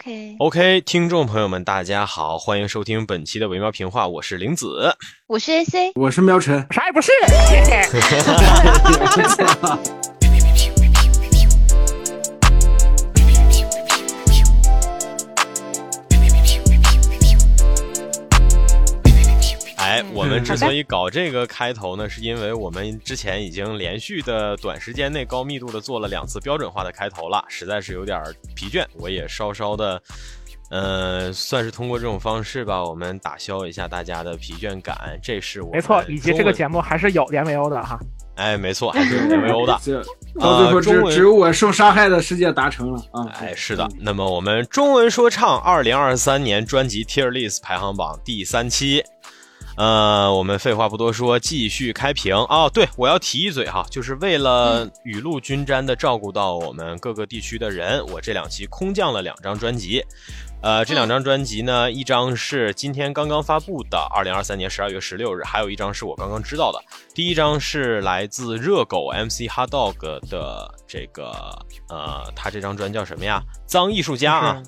[0.00, 7.12] OK OK，听众朋友们，大家好，欢迎收听本期的维喵评话，我是玲子，我是 AC，我是喵晨，啥也不是。
[19.90, 28.22] 哎，我们之所以搞这个开头呢，是因为我们之前已经连续的短时间内高密度的做了两次标准化的开头了，实在是有点
[28.54, 30.00] 疲倦，我也稍稍的，
[30.70, 35.18] 呃，算是通过这种方式吧，我们打消一下大家的疲倦感。
[35.20, 37.98] 这是我没错，以及这个节目还是有连 VO 的哈。
[38.36, 39.76] 哎，没错，还是有连 VO 的。
[39.82, 40.00] 这
[40.38, 43.26] 到最后只只有我受伤害的世界达成了啊！
[43.40, 43.88] 哎，是的。
[43.98, 49.02] 那么我们中文说唱二零二三年专辑 Tier List 排行榜第三期。
[49.80, 52.70] 呃，我们废话不多说，继续开屏哦。
[52.70, 60.04] 对，我要提一嘴哈，就是为了雨露均沾的照顾到我们各个地区的人，我这两期空降了两张专辑。
[60.60, 66.78] 呃，这两张专辑呢，一张是今天刚刚发布的，二零二三年十二月十六日，还有一张是我刚刚知道的。
[67.14, 69.96] 第一张是来自热狗 MC Hot Dog
[70.28, 71.32] 的这个，
[71.88, 73.42] 呃，他这张专叫什么呀？
[73.64, 74.62] 脏艺术家啊。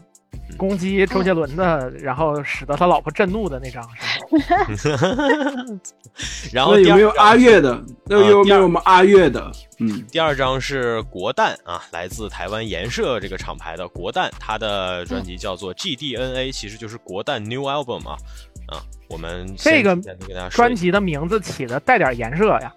[0.56, 3.82] 攻击周杰伦的，然后使得他老婆震怒的那张
[4.76, 4.98] 是吗？
[6.52, 7.82] 然后有没有阿月的？
[8.04, 9.50] 那有没有我们阿月的？
[9.78, 18.16] 嗯，第二张是国蛋啊，来自台湾颜社这个厂牌的国蛋，他的专辑叫做 GDNA，其实就是国蛋 New Album 啊。
[18.68, 19.98] 啊，我们这个
[20.50, 22.72] 专辑的名字起的带点颜色呀。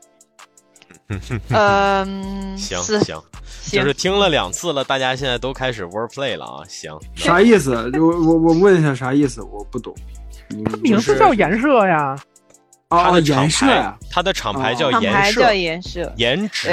[1.50, 3.22] 嗯， 行行，
[3.64, 6.64] 就是听了两次了，大家现在都开始 wordplay 了啊。
[6.68, 7.74] 行，啥意思？
[8.00, 9.42] 我我我问一下啥意思？
[9.42, 9.94] 我不懂。
[10.82, 12.16] 名字叫颜色呀。
[12.88, 16.70] 它的颜色呀，它的厂牌叫颜社，叫颜社，颜值，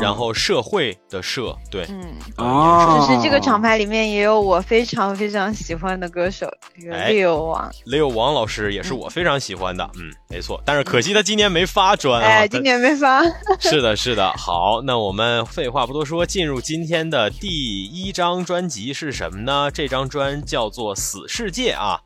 [0.00, 6.48] 然后社会的社，对，嗯，哦，就是这个厂牌里面也有我非常非常喜欢的歌手，
[6.80, 13.22] 这个 Leo 王，Leo 王老师也是我非常喜欢的，嗯，没错，但是可惜他今年没发专啊，哎，今年没发，
[13.60, 19.70] 是的，是的，好，那我们废话不多说，进入今天的第一张专辑是什么呢？
[19.70, 22.00] 这张专叫做《死世界》啊。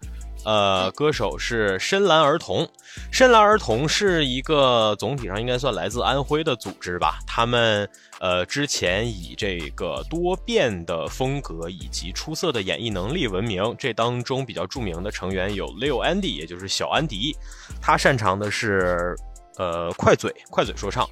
[0.47, 2.69] 呃，歌手是深蓝儿童，
[3.11, 7.19] 深蓝儿童是一个总体上应该算来自安徽的组织吧。
[7.27, 7.91] 他们
[8.21, 13.75] 呃之前以这个多变的风格以及出色的演绎能力闻名。
[13.77, 17.37] 这当中比较著名的成员有 Leo Andy，也就是小安迪，
[17.83, 19.17] 他擅长的是
[19.57, 21.05] 呃快嘴快嘴说唱。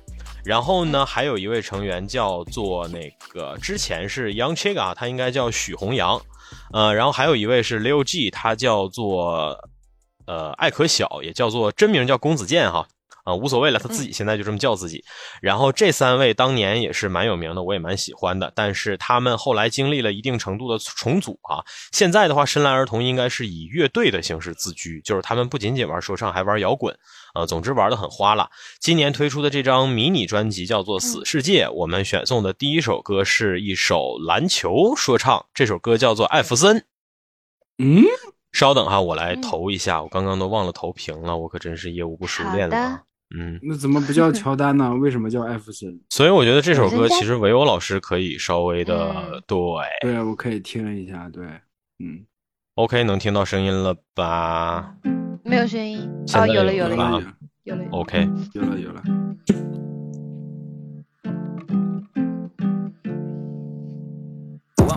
[0.44, 6.20] 然后呢，还有一位成员叫做那个之前是 Young Chiga，他应该叫许弘洋。
[6.72, 9.58] 呃，然后还有一位是 Leo G，他叫做
[10.26, 12.86] 呃艾可小，也叫做真名叫公子健哈，
[13.24, 15.04] 啊无所谓了，他自己现在就这么叫自己。
[15.42, 21.64] 然后这三位当年也是蛮有名的，我也蛮喜欢的，但是他们后来经历了一定程度的重组啊。
[21.90, 26.96] 现在的话，深蓝儿童应该是以乐队的形式自居，就是他们不仅仅玩说唱，还玩摇滚。
[27.32, 28.48] 啊，总之玩的很花了。
[28.78, 36.76] 今年推出的这张迷你专辑叫做《死世界》，我们选送的第一首歌是一首篮球说唱，这首歌叫做《艾弗森》。
[37.78, 38.04] 嗯，
[38.52, 43.02] 稍等哈，我来投一下，我刚刚都忘了投屏了，我可真是业务不熟练了。
[43.36, 44.94] 嗯，那怎么不叫乔丹呢？
[44.94, 45.98] 为什么叫艾弗森？
[46.10, 49.58] 所以我觉得这首歌其实唯欧老师可以稍微的对，
[50.00, 51.44] 对我可以听一下，对，
[51.98, 52.24] 嗯
[52.74, 54.94] ，OK，能听到声音了吧？
[55.44, 57.22] 没有声音，哦，有了，有了，
[57.64, 59.02] 有了，OK，有了，有了。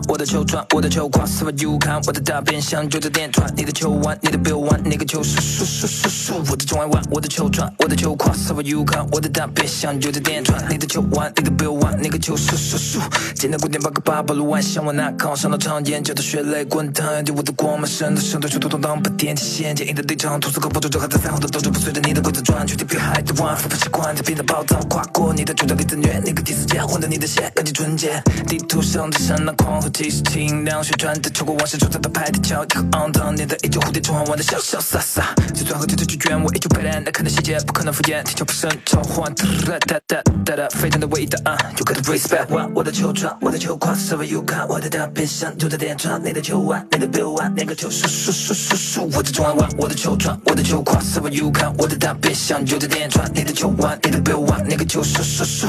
[0.08, 13.02] 我的球传，我的球跨，s o you 看我的大变像就在电传，你的球弯，你的 bill 弯，那个球速速速速速，我的中外弯，我的球传，我的球跨，s o you 看我的大变像就在电传，你的球弯，你的 bill 弯，那个球速速速，
[13.36, 29.92] 简单古典八个八八路弯，向我那靠，上了场演，叫的血泪滚烫，就我的光芒，神的神的球突突当把电梯线，坚硬的对仗，吐司和波州这还在赛后的斗争，不随着你的规则转，去地海的湾，复盘习惯，在变得暴躁，跨过你的主角里的虐，那个第四节混得你的血干净纯洁，地图上的山那狂和。
[29.98, 37.04] 及时清凉，旋转的透过往事出彩的拍地桥，一和昂荡，年代依旧蝴蝶转弯的潇潇洒洒，就算和节奏去卷，我依旧佩然。
[37.04, 41.40] 难看的细节不可能敷衍，地球不胜召唤，哒哒哒哒哒，非常的伟大
[41.80, 42.70] ，You got the respect。
[42.76, 55.68] 我的球传，我的球跨，Serve you 看，我的大变相就在电传，你的球腕，你的 bill 腕，那个球速速速速速，我的中弯，我的球传，我的球跨，Serve you 看，我的大变相就在电传，你的球腕，你的 bill 腕，那个球速速速。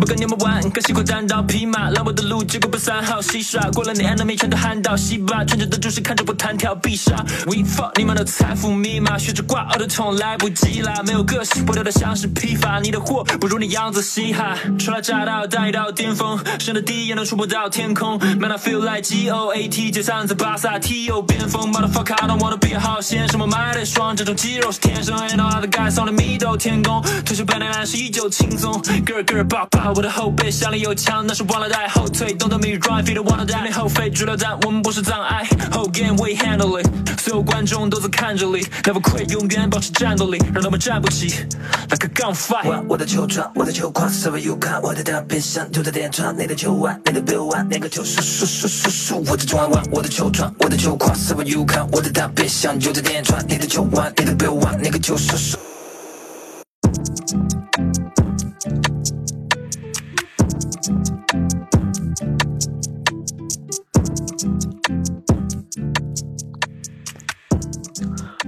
[0.00, 3.60] 不跟你们玩，更喜欢单刀匹马，拦我的路，结果被三号戏耍。
[3.72, 7.14] 过了你 enemy 全都喊到西吧，纯真的注视看着我弹跳必杀。
[7.44, 14.56] We fuck 你们的财富密码，学着挂耳的痛来不及啦，没有个性，破掉的像是批发，你的货不如你样子嘻哈。
[14.78, 18.18] 初来乍到，带到巅峰，生的第一眼都触不到天空。
[18.38, 21.70] Man I feel like G O A T，解散在巴萨踢有边锋。
[21.70, 25.14] Motherfucker I don't wanna be a 好先生，我买的双，这种肌肉是天生。
[25.28, 28.80] And all the guys on the me 天宫，退休半年来是依旧轻松。
[29.04, 29.81] Girl girl 抱抱。
[29.90, 32.34] 我的后背向里有枪，那是忘了带后退。
[32.36, 33.70] Don't me run, feet wanna die。
[33.72, 35.44] 后废主流战，我们不是障碍。
[35.70, 36.86] Whole game we handle it，
[37.20, 38.62] 所有观众都在看着你。
[38.82, 41.46] Never quit，永远保持战斗力，让他们站不起。
[41.90, 42.82] Like a gunfight。
[42.88, 44.80] 我的球传，我的球框，Serve you can。
[44.82, 49.24] 我的大变相就在电传，你的球腕，你的标腕，那个球数数数数数。
[49.28, 51.88] 我的转弯，我的球传，我的球框，Serve you can。
[51.90, 55.58] 我的大变相就在电传，你的球腕，你的标腕，那个球数数。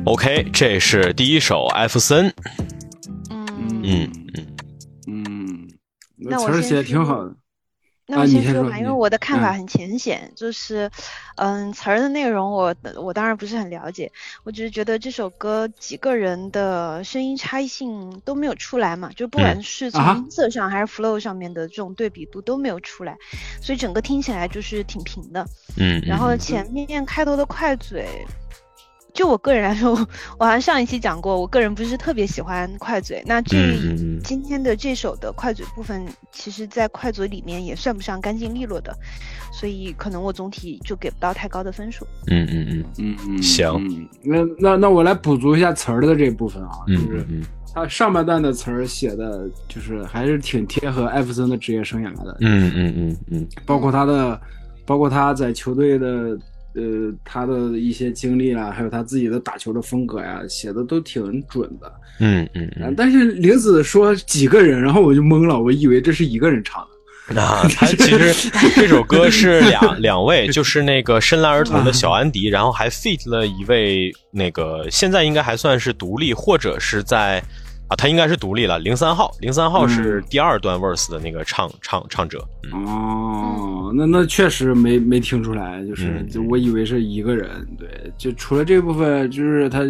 [0.07, 2.27] OK，这是第一首艾弗森。
[3.31, 3.47] 嗯。
[3.83, 4.47] 嗯嗯。
[5.07, 5.69] 嗯，
[6.17, 7.35] 那我词儿写的挺好的。
[8.07, 9.55] 那我先说吧，因为我的看法嗯。
[9.55, 10.91] 很浅显，就是，
[11.37, 14.13] 嗯，词儿的内容我我当然不是很了解，
[14.43, 23.17] 我只是觉得这首歌几个人的声音差异性都没有出来嘛，就不管是从音色上还是 flow 上面的这种对比度都没有出来，
[23.63, 25.47] 所以整个听起来就是挺平的。
[25.79, 28.07] 嗯，然后前面开头的快嘴，
[29.15, 30.09] 就我个人来说，我
[30.39, 33.23] 我好像上一期讲过，我个人不是特别喜欢快嘴。
[33.25, 33.57] 那这、
[34.25, 38.93] 今天的这首的快嘴部分，其实在快嘴里面也算不上干净利落的，
[39.53, 42.05] 所以可能我总体就给不到太高的分数。
[42.27, 42.85] 嗯嗯嗯。
[42.99, 43.71] 嗯嗯，行。
[43.89, 53.49] 嗯，那那那我来补足一下词儿的这部分啊，就嗯是嗯他上半段的词儿写的，就是还是挺贴合艾弗森的职业生涯的，嗯嗯嗯嗯。
[53.65, 54.41] 包括他的，
[54.85, 56.37] 包括他在球队的，
[56.75, 61.93] 呃，他的一些经历啊，还有他自己的打球的风格呀，写的都挺准的。
[62.21, 67.35] 嗯嗯嗯但是玲子说几个人，然后我就懵了，我以为这是一个人唱的。
[67.35, 77.43] 那，啊， 他其实这首歌是两两位，就是那个深蓝儿童的小安迪，然后还 feat 了一位那个现在应该还算是独立或者是在。
[77.89, 78.79] 啊，他应该是独立了。
[78.79, 82.43] 零三号，零三号是第二段 verse 的那个唱唱唱者。
[82.73, 87.49] 嗯哦，那那确实没没听出来，就是、嗯就我以为是一个人。
[87.79, 89.81] 对，就除了这部分，就是他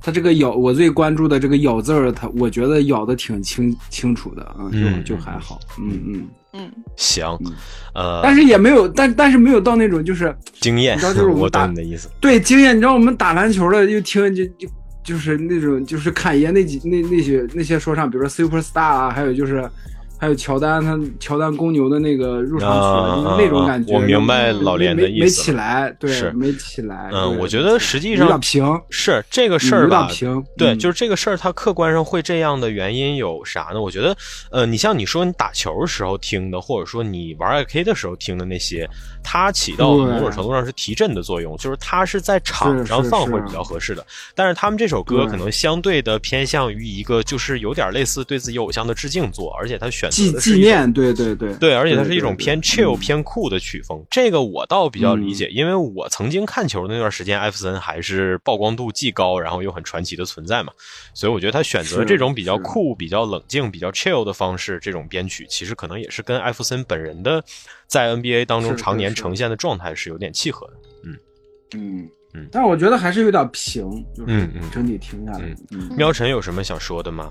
[0.00, 5.60] 他这个咬，我最关注的这个咬字儿，他我觉得咬的挺清清楚的啊，嗯就就还好。
[5.78, 7.52] 嗯嗯，嗯，行嗯，
[7.94, 12.08] 呃，但是也没有，但但是没有到那种就是经验你知道就是我打你的意思。
[12.20, 12.74] 对经验。
[12.74, 14.68] 你知道我们打篮球的，就听就就就
[15.04, 19.70] 就是那种就是侃爷那几那那些那些说唱，比如说 Super Star 啊，还有就是。
[20.18, 22.70] 还有乔丹，他乔丹公牛的那个入场
[23.22, 23.92] 曲，那种感觉。
[23.94, 25.28] 我明白老连的意思没。
[25.28, 27.10] 起来，对，是没起来。
[27.12, 30.08] 嗯，我觉得实际上平，是这个事儿有吧。
[30.56, 33.80] 对，嗯就是这个事儿，它客观上会这样的原因有啥呢？
[33.80, 34.16] 我觉得，
[34.50, 38.88] 呃，你像你说你打球的时候听的，或者说你玩 AK 的时候听的那些，
[39.22, 44.06] 它起到某种程度上是提振的作用，就是它是在场上放会比较合适的。
[44.34, 51.54] 但是他们这首歌可能相对的偏向于一个，就是有点类似对自己偶像的致敬作，而且它选择纪纪念，对对对。
[51.54, 52.98] 对，而且它是一种偏 chill、嗯。
[52.98, 55.34] 偏酷的曲风，这个我倒比较理嗯。
[55.34, 60.72] 解，因为我曾经看球的那段时间，艾弗森还是曝光度既高，然后又很传奇的存在嘛，
[61.14, 67.42] 所以我觉得他选择这种比较酷、比较冷静、比较 chill 的方式，这种编曲，其实可能也是跟艾弗森本人的
[67.86, 70.72] 在 NBA 当中常年呈现的状态是有点契合的。
[71.04, 71.18] 嗯。
[71.74, 72.48] 嗯嗯。
[72.50, 75.90] 但我觉得还是有点平，就是整体听下来，嗯。
[75.96, 77.30] 喵晨有什么想说的吗？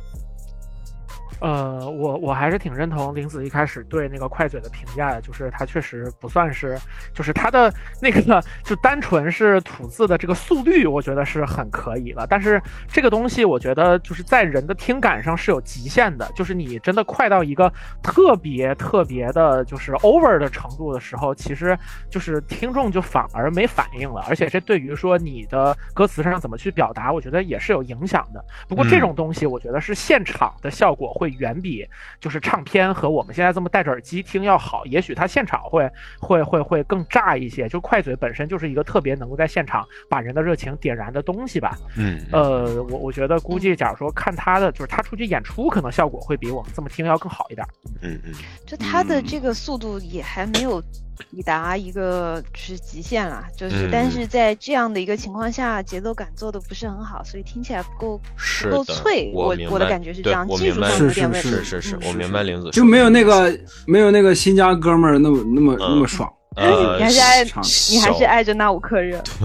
[1.39, 6.77] 呃，我我还是挺认同林子一开始对那个快嘴的评价的，就是他确实不算是，
[7.13, 12.25] 就是他的那个就单纯是吐字的这个速率，我觉得是很可以了。
[12.27, 17.71] 但是这个东西，我觉得就是在人的听感上是有极限的，就是你真的快到一个
[18.01, 21.77] 特别特别的，就是 over 的程度的时候，其实
[22.09, 28.43] 就是听众就反而没反应了，而且这对于说你的歌词上怎么去表达，我觉得也是有影响的。
[28.67, 31.87] 不过这种东西，我觉得是现场的效果会远比
[32.19, 34.85] 就是唱片和我们现在这么戴着耳机听要好。
[34.85, 35.89] 也许他现场会
[36.19, 37.67] 会会会更炸一些。
[37.67, 41.77] 就快嘴本身就是一个特别能够在现场把人的热情点燃的东西吧。
[41.97, 47.65] 嗯，呃，我我觉得估计，假如说看他的，就是他出去演出，可能效果会比我们这么听要更好一点。
[48.01, 48.33] 嗯嗯
[48.65, 50.81] 就他的嗯这个速度也还没有
[51.29, 58.21] 抵达一个就是极限啦，就是嗯但是在这样的一个情况下，节奏感做的不是很好，所以听起来不够
[58.63, 59.31] 不够脆。
[59.33, 61.49] 我我的感觉是这样，技术我明白是上有点问题。
[61.49, 66.31] 是是是，嗯我明白林子就没有那个没有那个新疆哥们儿那么那么那么爽。
[66.55, 67.43] 呃你还是爱
[67.89, 69.17] 你还是爱着那五克热。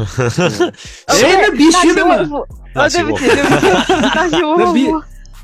[1.07, 2.17] 哎，那必须的嘛，
[2.75, 3.57] 啊，对不起，对不起，
[4.59, 4.91] 那必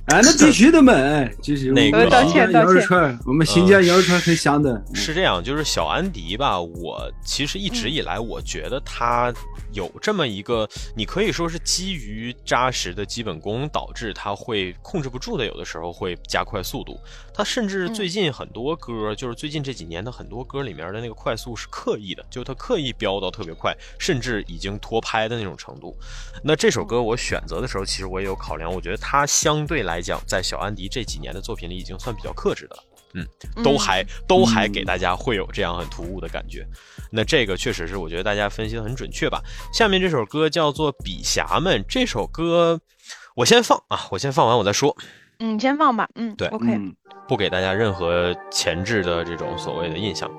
[0.06, 4.73] 我哎，那必须的嘛，哎，就是那个道歉新疆道歉羊肉串，我们新疆羊肉串很香的。
[4.73, 9.32] 嗯是这样，就是小安迪吧，我其实一直以来，我觉得他
[9.73, 17.00] 有这么一个，你可以说是基于扎实的基本功，导致他会控制不住的，有的时候会加快速度。
[17.34, 25.94] 他甚至最近很多歌，就是最近这几年的很多歌里面的那个快速是刻意的，就是他刻意飙到特别快，甚至已经拖拍的那种程度。
[26.44, 32.82] 那这首歌我选择的时候，其实我也有考量，我觉得它相对来讲，在小安迪这几年的作品里已经算比较克制的了。
[33.16, 33.24] 嗯，
[33.62, 36.66] 都还都还给大家会有这样很突兀的感觉。
[37.12, 39.40] 那这个确实是我觉得大家分析的很准确吧。
[39.72, 42.80] 下面这首歌叫做《笔侠们》，这首歌
[43.36, 44.96] 我先放啊，我先放完我再说，
[45.44, 46.94] 嗯，先放吧，嗯，对，OK，嗯，
[47.28, 50.30] 不给大家任何前置的这种所谓的印象。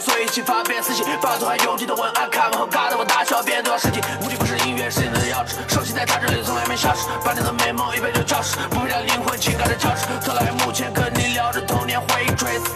[0.00, 4.00] 得个列表，所以一起发遍私信，发出还拥挤的文案，看完后尬得我大笑，别人都要生气。
[4.20, 7.06] 目的不是音乐，是你的钥匙，手机在他这里从来没消失。
[7.24, 10.06] 把你的美梦一杯就浇湿，不配让灵魂情感的交织。
[10.24, 12.70] 走到荧幕前跟你聊着童年回忆 trace，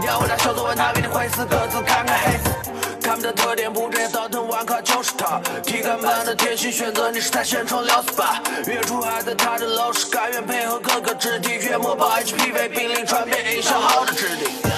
[0.00, 2.50] 你要回答小作文，他给你回四个字，看看黑子。
[3.02, 8.40] 他们的特点不这倒腾玩卡就是他，体感版的贴心选择，你是在现场聊死吧。
[8.66, 14.69] 月初还在他的老师，甘愿配合各个肢体，越摸爆 HPV 濒临传遍影响好的质地。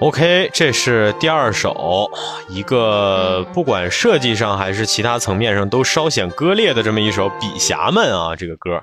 [0.00, 2.10] OK，这是第二首，
[2.48, 8.82] 一个不管设计上还是其他层面上都稍显割裂的这么一首《笔侠们》啊，这个歌，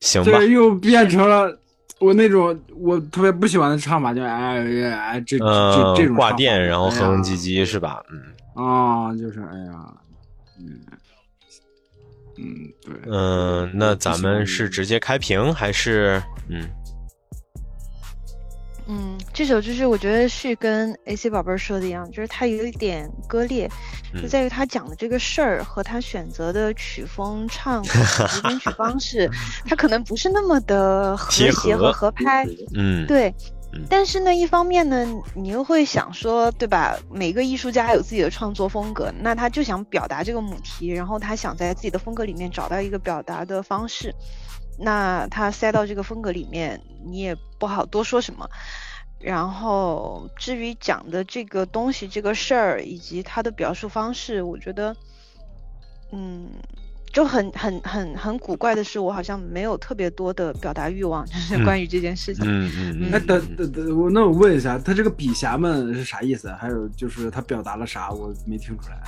[0.00, 0.38] 行吧。
[0.38, 0.46] 这？
[0.46, 1.54] 又变成了
[1.98, 8.02] 我那种我特别不喜欢的唱法，就哎哎哎这这嗯这，种挂电然后哼哼唧唧是吧？
[8.10, 8.64] 嗯。
[8.64, 9.92] 啊，就是哎呀，
[10.58, 10.80] 嗯
[12.38, 16.66] 嗯对，嗯，那咱们是直接开屏还是嗯
[18.92, 23.66] 嗯，这首就是我觉得是跟 AC 宝贝儿说的一样，就是它有一点割裂，
[24.12, 29.30] 就嗯在于他讲的这个事儿和他选择的曲风、唱法及编曲方式，
[29.66, 32.46] 他可能不是那么的和谐和合拍。
[32.74, 33.34] 嗯对
[33.74, 36.94] 嗯，但是呢，一方面呢，你又会想说，对吧？
[37.10, 44.14] 每个艺术家有自己的创作风格，那他就想表达这个母题，然后他想在自己的风格里面找到一个表达的方式，
[44.78, 48.48] 那他塞到这个风格里面，你也不好多说什么。
[49.20, 54.96] 然后至于讲的这个东西、这个事儿以及他的表述方式，我觉得，
[56.10, 56.48] 嗯，
[57.12, 62.44] 就很很很很古怪的是，我好像没有特别多的表达欲望，就是嗯关于这件事情。
[62.44, 66.50] 嗯嗯嗯哎，等等等，我那我问一下，他这个笔侠们是啥意思？
[66.54, 68.10] 还有就是他表达了啥？
[68.10, 69.00] 我没听出来。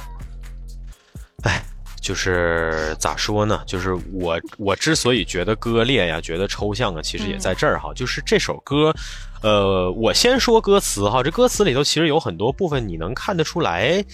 [2.05, 3.63] 就是咋说呢？
[3.67, 7.95] 就是我我之所以觉得割裂呀，觉得抽象啊，其实也在这儿哈。
[7.95, 8.95] 就是这首歌，
[9.43, 11.23] 呃，我先说歌词哈。
[11.23, 14.05] 这歌词里头其实有很多部分你能看得出来，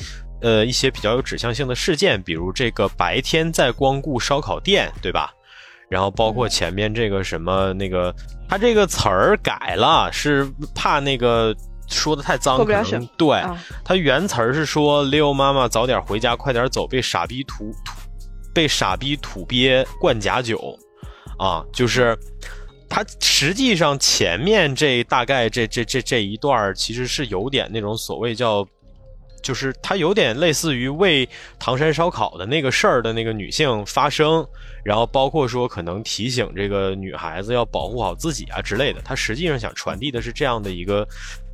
[0.41, 5.35] 呃，一些比较有指向性的事件，比如这个白天在光顾烧烤店，对吧？
[5.89, 8.15] 然后包括前面这个什么那个，
[8.49, 11.53] 他这个词儿改了，是怕那个
[11.91, 13.39] 说的太脏，过不了可能审对。
[13.39, 17.93] 啊，他原词儿是说 “：“Leo 妈妈早点回家，快点走”，被傻逼土土
[18.55, 20.79] 被傻逼土鳖灌假酒，
[21.39, 22.17] 啊，就是
[22.89, 28.67] 他实际上前面这大概这这这这一段其实是有点那种所谓叫。
[29.43, 31.27] 就是他有点类似于为
[31.59, 34.47] 唐山烧烤的那个事儿的那个女性发声，
[34.85, 39.01] 然后包括说可能提醒这个女孩子要保护好自己啊之类的。
[39.03, 41.09] 他实际上想传递的是这样的一个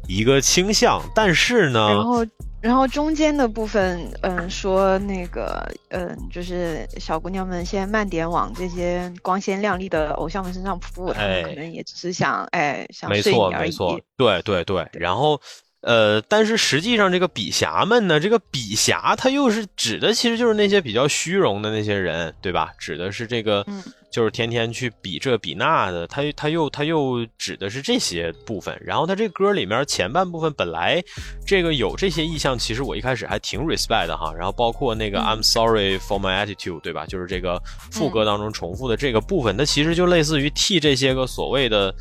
[0.09, 2.27] 一个倾向，但是呢，然后
[2.61, 13.71] 然后中间的部分，嗯，说那个，嗯，就是小姑娘们先慢点往这些光鲜亮丽的偶像们身上扑，他哎们可能也只是想，哎，想没错，睡你而已。
[13.71, 14.89] 没错，对对对。
[14.93, 15.41] 然后，
[15.87, 22.73] 呃，但是实际上这个笔侠们呢，这个笔侠他又是指的其实就是那些比较虚荣的那些人，对吧？
[22.77, 28.77] 指的是这个，嗯就是天天去比这比那的，他他又他又指的是这些部分。
[28.85, 31.01] 然后他这歌里面前半部分本来
[31.47, 34.35] 这个有这些意象，其实我一开始还挺 respect 的哈。
[34.35, 37.07] 然后包括那个嗯 I'm sorry for my attitude，对吧？
[37.07, 37.63] 就是这个
[37.93, 41.95] 副歌当中重复的这个部分，它其实就类似于替这些个所谓的。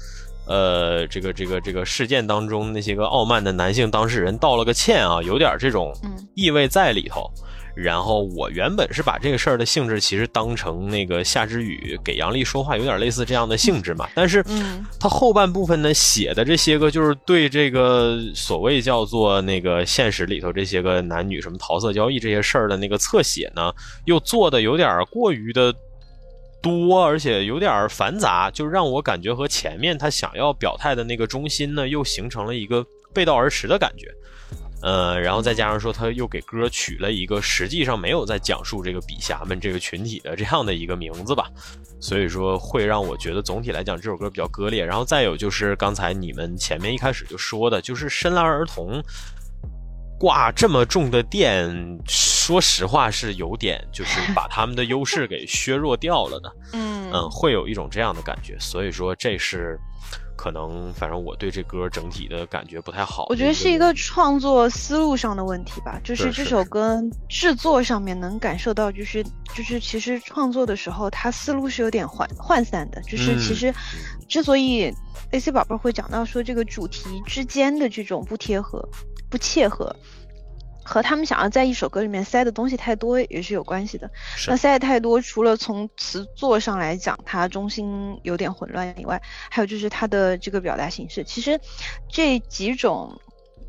[0.48, 7.30] 呃，这个这个这个事件当中那些个傲慢的男性当事人道了个歉啊，有点这种嗯意味在里头。
[7.76, 23.74] 然后我原本是把这个事儿的性质其实当成那个夏之雨给杨丽说话有点类似这样的性质嘛，但是嗯他后半部分呢写的这些个就是对这个所谓叫做那个现实里头这些个男女什么桃色交易这些事儿的那个侧写呢，
[24.06, 25.76] 又做的有点过于的
[26.66, 34.12] 多，而且有点繁杂，就让我感觉和前面他想要表态的那个中心呢，又形成了一个背道而驰的感觉。
[34.82, 41.48] 呃，然后再加上说，他又给歌取了一个实际上没有在讲述这个笔侠们这个群体的这样的一个名字吧，
[42.00, 44.84] 所以说会让我觉得总体来讲这首歌比较割裂。
[44.84, 49.02] 然后再有就是刚才你们前面一开始就说的，就是深蓝儿童
[50.18, 56.52] 挂这么重的电，说实话是有点就是把他们的优势给削弱掉了的。
[56.74, 59.80] 嗯嗯，会有一种这样的感觉，所以说这是
[60.36, 63.28] 可能，反正我对这歌整体的感觉不太好。
[63.30, 69.24] 我觉得是一个创作思路上的问题吧，就是是这首歌制作上面能感受到，就是
[69.54, 73.74] 就是其实创作的时候，他思路是有点涣涣散的，就是其嗯实
[74.28, 74.92] 之所以
[75.32, 78.86] AC 宝贝会讲到说这个主题之间的这种不贴合、
[79.36, 79.94] 不切合。
[80.82, 84.10] 和他们想要在一首歌里面塞的东西太多也是有关系的。
[84.48, 91.22] 那塞的太多，除了从词作上来讲，它中心有点混乱以外，还有就是它的这个表达形式。
[91.24, 91.60] 其实
[92.08, 93.20] 这几种，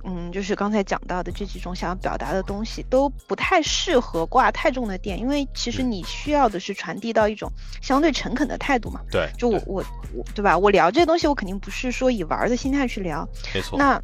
[0.05, 7.51] 嗯，就是刚才讲到的这几种想要表达的东西，都不太适合挂太重的电，因为其实你需要的是传递到一种
[7.81, 9.01] 相对诚恳的态度嘛。
[9.11, 10.57] 对，就我我我，对吧？
[10.57, 13.27] 我聊这些东西，我肯定不是说以玩儿的心态去聊。
[13.55, 13.79] 没错。
[13.79, 13.99] 那，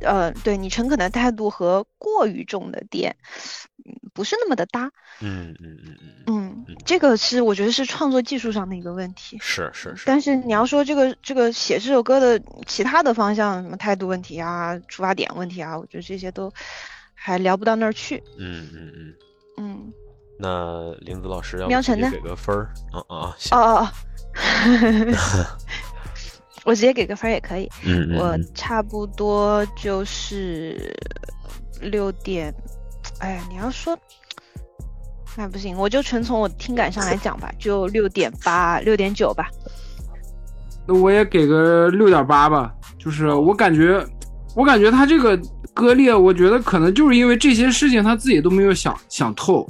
[0.00, 3.16] 呃，对你诚恳的态度和过于重的点，
[3.84, 4.90] 嗯，不是那么的搭。
[5.20, 5.96] 嗯嗯嗯
[6.26, 9.38] 嗯，这个是我觉得是创作技术上的一个问题。
[9.40, 16.52] 是是是，但是你要说这个这个写这首歌的其他的方向，什么态度问题啊、出发点问题啊，我觉得这些都
[17.14, 18.22] 还聊不到那儿去。
[18.38, 19.14] 嗯嗯嗯。
[19.56, 19.92] 嗯，
[20.38, 22.72] 那林子老师要苗晨呢给个分儿？
[22.92, 23.36] 啊啊啊！
[23.52, 23.88] 哦哦哦，
[26.64, 27.70] 我直接给个分儿也可以。
[27.84, 30.94] 嗯嗯我嗯差不多就是
[31.80, 32.54] 六点。
[33.20, 33.96] 哎呀，你要说，
[35.36, 39.48] 那不行，我就纯从我听感上来讲吧，就六点八、六点九吧。
[40.86, 44.04] 那我也给个六点八吧，就是我感觉，
[44.56, 45.38] 我感觉他这个
[45.72, 49.66] 割裂，我觉得可能就是因为这些事情他自己都没有想想透，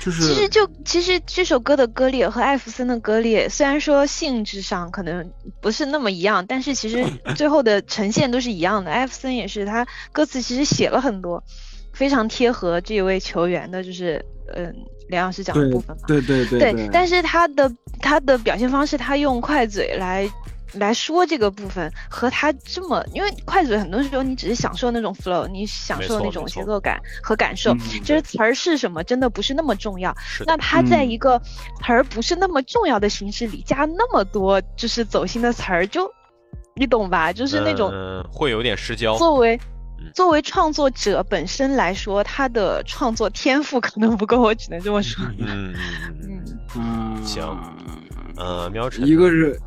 [0.00, 7.04] 就是其实就其实这首歌的割裂和艾弗森的割裂，虽然说性质上可能不是那么一样，但是其实
[7.36, 8.90] 最后的呈现都是一样的。
[8.90, 11.42] 艾弗森也是，他歌词其实写了很多
[11.92, 14.74] 非常贴合这位球员的，就是嗯
[15.08, 16.02] 梁老师讲的部分嘛。
[16.06, 20.26] 对对对对，但是他的他的表现方式，他用快嘴来
[20.74, 30.14] 来说这个部分和他这么，因为快嘴很多时候你只是享受那种 flow，你享受那种节奏感和感受，嗯其实词儿是什么真的不是那么重要。
[30.18, 31.10] 是那他在嗯。
[31.10, 31.38] 一个
[31.84, 36.08] 词儿不是那么重要的形式里加那么多就是走心的词儿，就
[36.76, 37.32] 你懂吧？
[37.32, 39.16] 就是那种嗯会有点失焦。
[39.16, 39.56] 作为
[39.98, 40.10] 嗯。
[40.14, 45.24] 作为创作者本身来说，他的创作天赋可能不够，我只能这么说。
[45.38, 46.44] 嗯嗯嗯
[46.76, 47.44] 嗯，嗯，行。
[48.36, 49.60] 呃，喵晨，一个是，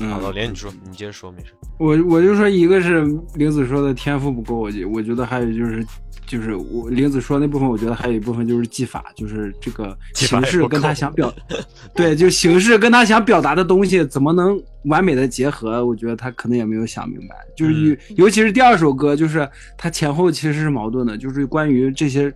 [0.00, 1.52] 嗯，好，老连你说，你接着说，没事。
[1.78, 3.04] 我我就说一个是
[3.34, 5.84] 玲子说的天赋不够，我觉我觉得还有就是
[6.26, 11.32] 就是我玲子说那部分，我觉得还有一部分就是技法，就是这个形式跟他想表，
[11.94, 17.36] 对，就形式跟他想表达的东西怎么能完美的结合，我觉得他可能也没有想明白。
[17.56, 22.32] 就是嗯尤尤其是第二首歌，就是他前后其实是矛盾的，就是关于这些。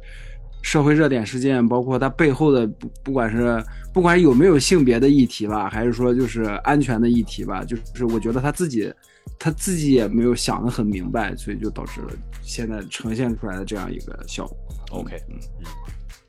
[0.68, 8.92] 社会热点事件，包括它背后的不不管是不管有没有性别的议题吧，还是说就是安全的议题吧，就是我觉得他自己
[9.38, 12.10] 他自己也没有想得很明白，所以就导致了
[12.42, 14.58] 现在呈现出来的这样一个效果。
[14.90, 15.38] OK，嗯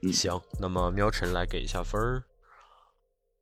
[0.04, 2.24] 嗯，行，那么喵晨来给一下分儿，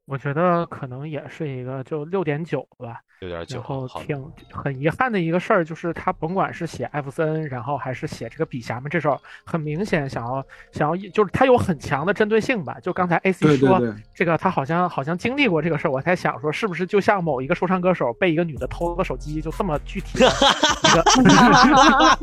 [0.06, 3.00] 我觉得可能也是一个就六点九吧。
[3.20, 12.78] 六点九，然后，挺很遗憾的一个事儿，就是他甭管是写艾弗森，然后还是写这个笔侠们这首，很明显想要想要，就是他有很强的针对性吧。
[12.82, 20.30] 就刚才 AC 说对对对，这个，他好像好像经历过这个事儿，我才想说，是不是就像某一个说唱歌手被一个女的偷了手机，就这么具体的一
[20.94, 21.04] 个？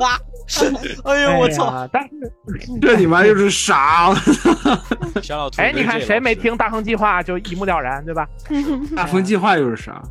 [1.04, 1.72] 哎呦我操！
[1.72, 1.88] 呀！
[1.90, 2.32] 但是，
[2.80, 4.14] 这你妈就是傻，
[5.22, 8.28] 小老兔，哎，你看谁没听大亨计划就一目了然，对吧？
[8.94, 10.02] 大风计划又是啥？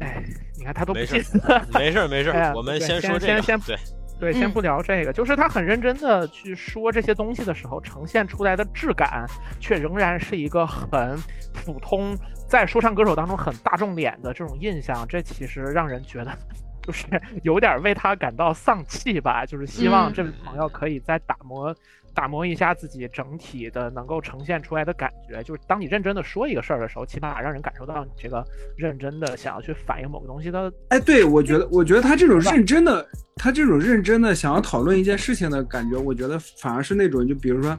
[0.00, 0.22] 哎，
[0.56, 1.40] 你看他都不没事信。
[1.72, 3.76] 没事儿没事我们对先说这个，先先对，
[4.18, 9.26] 对，先嗯不聊这个，就是他很认真的去说这些东西的时候，呈现出来的质感，
[9.60, 11.16] 却仍然是一个很
[11.52, 12.16] 普通，
[12.48, 16.32] 在说唱歌手当中很大众脸的这种印象，这其实让人觉得。
[16.86, 17.04] 就是
[17.42, 21.74] 有点为他感到丧气吧，就是希望嗯这位朋友可以再打磨、
[22.16, 25.42] 打磨一下自己整体的能够呈现出来的感觉。
[25.42, 28.42] 就是当你认真的说一个事儿的时候，起码让人感受到你这个
[28.76, 37.78] 认真的想要去反映某个东西的哎，对，我觉得，我觉得他这种认真的，他这种认真的想要讨论一件事情的感觉，我觉得反而是那种，就比如说，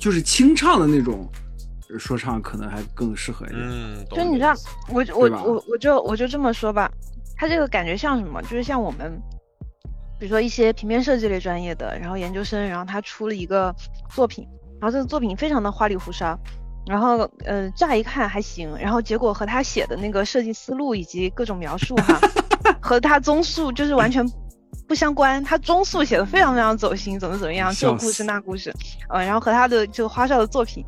[0.00, 1.30] 就是清唱的那种
[1.98, 3.60] 说唱，可能还更适合一点。
[3.60, 4.54] 就嗯，就你知道，
[4.88, 6.90] 我我我我就我就这么说吧，
[7.36, 8.40] 他这个感觉像什么？
[8.42, 9.12] 就是像我们，
[10.22, 13.74] 比如说一些平面设计类专业的，然后研究生，然后他出了一个
[14.08, 14.46] 作品，
[14.80, 16.38] 然后这个作品非常的花里胡哨，
[16.86, 22.20] 然后呃乍一看还行，然后结果和他写的那个设计思路以及各种描述哈，
[22.80, 24.24] 和他综述就是完全。
[24.86, 28.72] 不相关，他综述写的非常非常走心，怎么怎么样，这个故事那故事，
[29.08, 30.84] 呃，然后和他的这个花哨的作品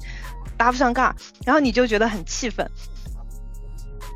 [0.57, 2.65] 搭不上杠，然后你就觉得很气愤，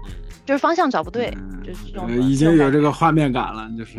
[0.05, 0.13] 嗯
[0.45, 3.97] 就是方向找不对，嗯就是这种呃已经有这个个画面感了，就是，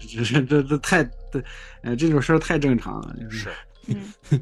[0.00, 1.42] 这这这这太，这
[1.82, 3.50] 呃，这种事儿太正常了，就是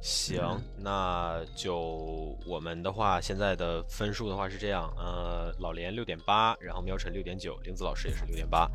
[0.00, 0.40] 行，
[0.78, 8.70] 那就我们的话，现在的分数的话是这样，呃，老连六点八，然后喵晨六点九，玲子老师也是六点八，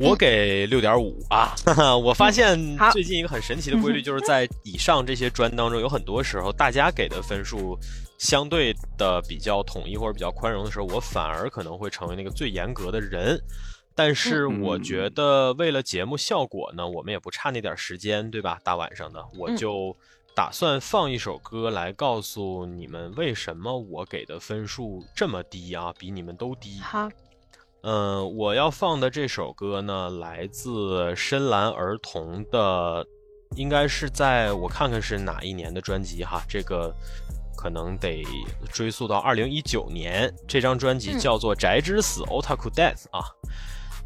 [0.00, 1.54] 我给六点五啊。
[1.64, 2.58] 哈哈，我发现
[2.90, 7.78] 最近一个很神奇的规律，就是在以上这些专当中，有很多时候大家给的分数
[8.18, 13.40] 相对的比较统一或者比较宽容的时候，我反而可能会成为那个最严格的人。
[13.98, 18.60] 但是嗯我觉得为了节目效果呢，我们也不差那点时间，对吧？
[18.62, 19.96] 大晚上的，我嗯就
[20.36, 26.78] 打算放一首歌来告诉你们为什么我给的分数这么低啊，比你们都低。
[26.78, 27.08] 好，
[27.82, 33.04] 嗯，我要放的这首歌呢，来自深蓝儿童的，
[33.56, 36.94] 应该是在我看看是哪一年的专辑哈，这个
[37.56, 38.22] 可能得
[38.72, 43.26] 追溯到二零一九年，这张专辑嗯叫做《宅之死 Otaku Death》啊。
[43.42, 43.50] 嗯，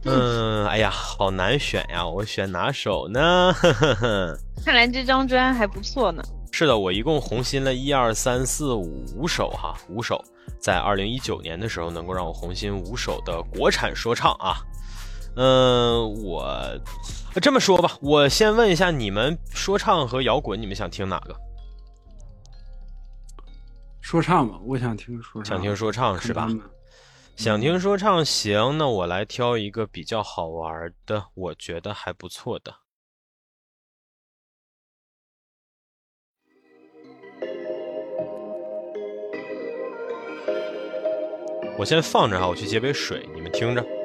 [0.68, 3.52] 哎呀，好难选呀，我选哪首呢？
[3.52, 4.38] 呵呵呵。
[4.64, 6.22] 看来这张专还不错呢。
[6.50, 10.22] 是的，我一共红心了一二三四五五首哈，五首，
[10.58, 14.56] 在二零一九年的时候能够让我红心五首的国产说唱啊。
[15.36, 16.44] 嗯，我
[17.40, 21.34] 这么说吧，我先问一下你们，说唱和摇滚，你们想听哪个？
[24.00, 26.48] 说唱吧，我想听说唱，想听说唱是吧
[27.36, 32.72] 想听说唱行，那我来挑一个比较好玩的，我觉得还不错的。
[41.78, 44.01] 我先放着哈，我去接杯水，你们听着。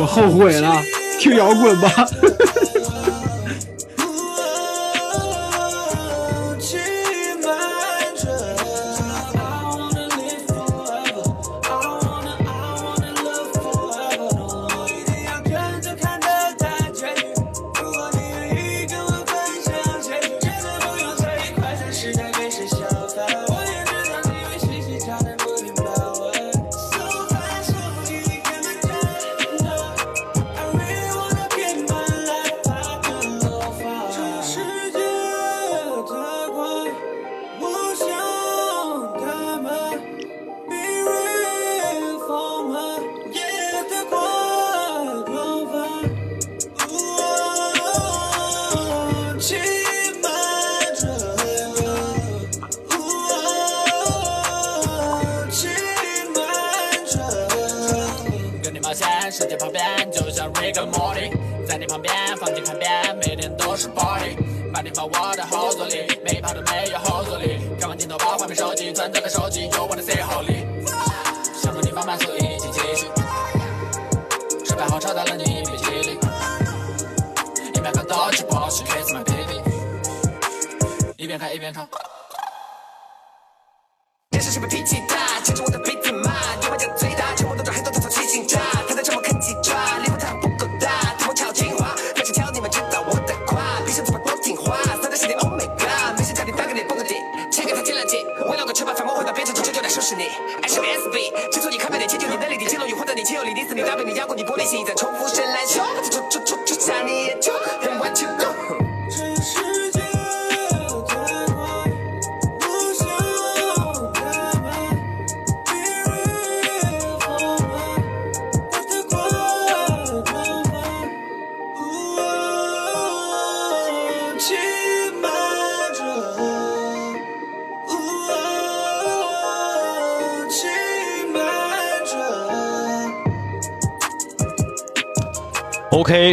[0.00, 0.82] 我后悔了
[1.18, 1.88] 听摇滚吧。
[1.90, 2.69] 哈哈哈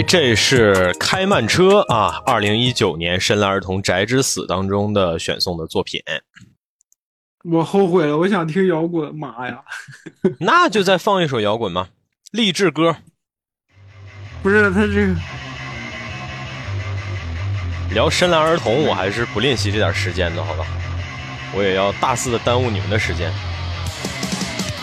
[0.07, 6.01] 这是开慢车啊二零一九年深蓝儿童宅之死当中的选送的作品。
[7.43, 9.61] 我后悔了我想听摇滚妈呀。
[10.39, 11.89] 那就再放一首摇滚吧
[12.31, 12.95] 励志歌。
[14.41, 15.15] 不是他这个
[17.93, 20.65] 聊深蓝儿童我还是不练习这点时间的好吧？
[21.53, 23.31] 我也要大肆的耽误你们的时间。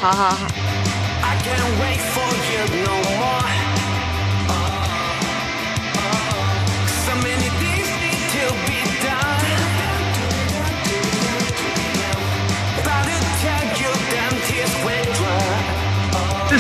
[0.01, 0.47] 好好好。
[1.23, 3.14] I can't wait for you no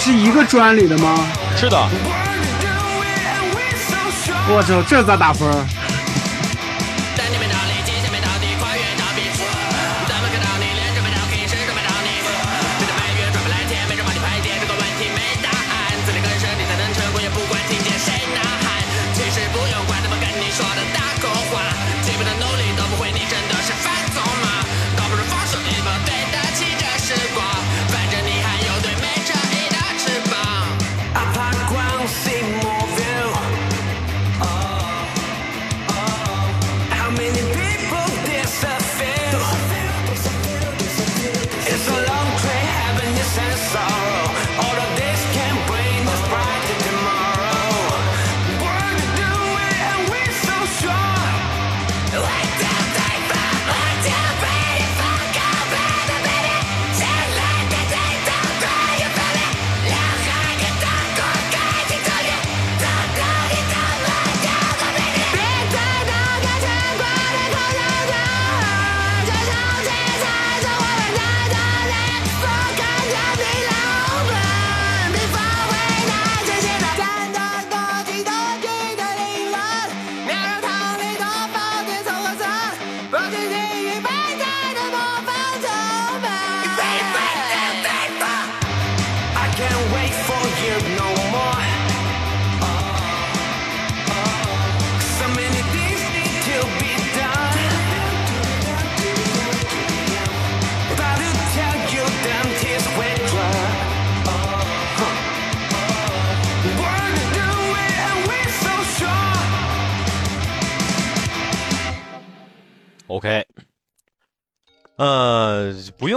[0.04, 1.14] 是一个专里的吗？
[1.56, 1.78] 是的。
[4.50, 5.48] 我操这咋打分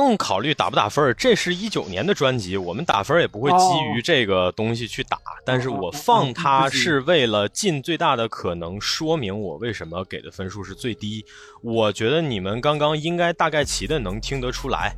[0.07, 5.17] 不考虑打不打分儿，这是一九年的专辑，我们打分也不会基于这个东西去打。
[5.45, 11.25] 但是我放它是为了尽最大的可能说明我为什么给的分数是最低。
[11.61, 14.95] 我觉得你们刚刚应该大概齐的能听得出来。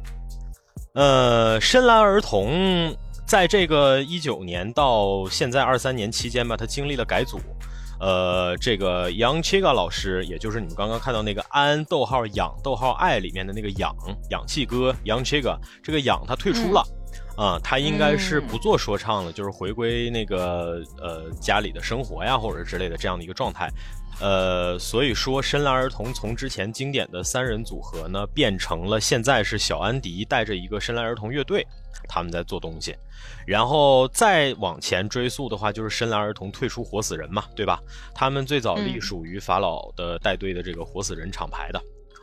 [0.93, 2.95] 呃，深蓝儿童
[3.25, 7.39] 在这个一九年到现在二三年期间吧，他经历了改组。
[7.99, 13.95] 呃，这个杨 Chiga 老师，也就是你们刚刚看到那个安逗号氧逗号爱里面的那个氧
[14.29, 16.83] 氧气哥杨 Chiga，这个氧他退出了。
[17.37, 23.69] 啊、他应该是不做说唱了，就是回归那个呃家里的生活呀，或者之类的这样的一个状态。
[24.19, 31.65] 呃，所以说深蓝儿童从之前经典的三人组合呢，变成了现在是小安迪带着一个深蓝儿童乐队，
[32.07, 32.95] 他们在做东西。
[33.45, 37.79] 然后再往前追溯的话，就是深蓝儿童退出活死人嘛，对吧？
[38.13, 41.81] 他们最早隶嗯属于法老的带队的这个活死人厂牌的。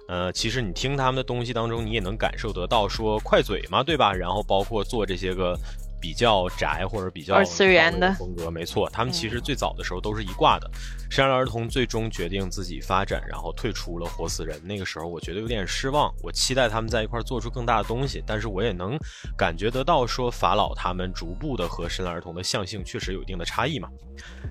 [0.09, 4.13] 呃，其实你听他们的东西当中，你也能感受得到说快嘴嘛，对吧？
[4.13, 5.59] 然后包括做这些个
[6.01, 10.71] 比较宅或者比较二次元的风格，没错，他们其实最早的时候都是一挂的。
[11.11, 14.61] 山蓝儿童最终决定自己发展，然后退出了活死人。
[14.65, 18.99] 那个时候我觉得有点失望，我期待他们在一块儿做出更大的东西，但是我也能
[19.37, 23.89] 感觉得到说法老他们逐步的和深蓝儿童的象性确实有一定的差异嘛。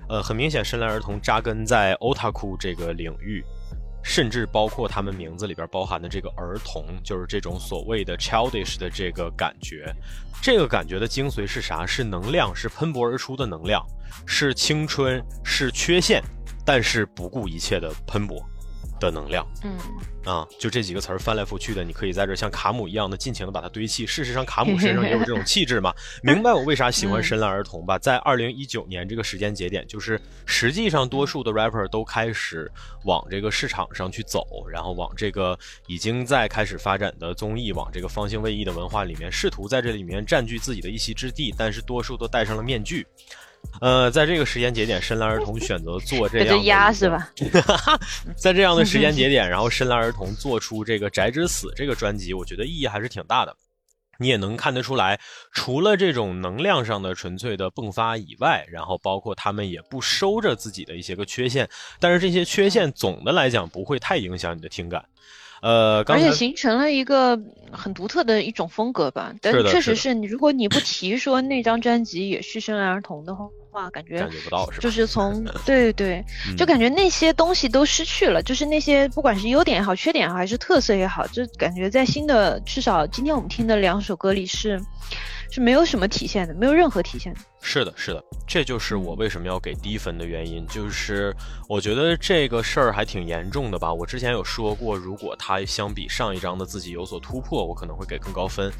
[0.08, 3.44] 呃，很明显，深蓝儿童扎根在 otaku 这个领域，
[4.08, 9.92] 甚至包括他们名字里边包含的这个儿童，就是这种所谓的 childish 的这个感觉。
[10.40, 11.84] 这个感觉的精髓是啥？
[11.84, 13.84] 是能量，是喷薄而出的能量，
[14.24, 16.22] 是青春，是缺陷，
[16.64, 18.40] 但是不顾一切的喷薄
[18.98, 19.46] 的能量。
[19.62, 19.76] 嗯，
[20.24, 24.06] 啊，就这几个词儿翻来覆去的，你可以在这儿像卡姆一样的尽情的把它堆砌。
[24.06, 25.94] 事实上，卡姆身上也有这种气质嘛。
[26.22, 27.98] 明白我为啥喜欢深蓝儿童吧？
[27.98, 32.70] 在二零一九年这个时间节点，就是实际上多数的 rapper 都开始
[33.04, 43.06] 往这个市场上去走，然后往这个已经在开始发展的综艺，往这个方兴未艾的文化里面，试图在这里面占据自己的一席之地，但是多数都戴上了面具。
[43.80, 47.30] 呃，在这个时间节点，深蓝儿童选择做这样的一个压是吧？
[48.36, 53.54] 在这样的时间节点，然后深蓝儿童做出这个《宅之死》这个专辑，我觉得意义还是挺大的。
[54.18, 55.20] 你也能看得出来，
[55.52, 61.68] 除了这种能量上的纯粹的迸发以外，然后包括他们也不收着自己的一些个缺陷，
[62.00, 65.04] 但是这些缺陷总的来讲不会太影响你的听感。
[65.62, 67.38] 呃，而且形成了一个
[67.72, 69.32] 很独特的一种风格吧。
[69.40, 74.82] 但确实是你，如果你不提说那张专辑也是深爱儿童的话，感觉感觉不到是吧？
[74.82, 84.80] 就是从 对对，嗯就感觉那些东西都失去了，就是那些不管是优点也好，缺点也好，还是特色也好，就感觉在新的至少今天我们听的两首歌里是
[85.50, 87.40] 是没有什么体现的，没有任何体现的。
[87.60, 90.64] 是的，是的，这就是我为什么要给低分的原因。
[90.68, 91.34] 就是
[91.68, 93.92] 我觉得这个事儿还挺严重的吧。
[93.92, 98.70] 我之前有说过，如果他相比上一章的自己有所突破，我可能会给更高分。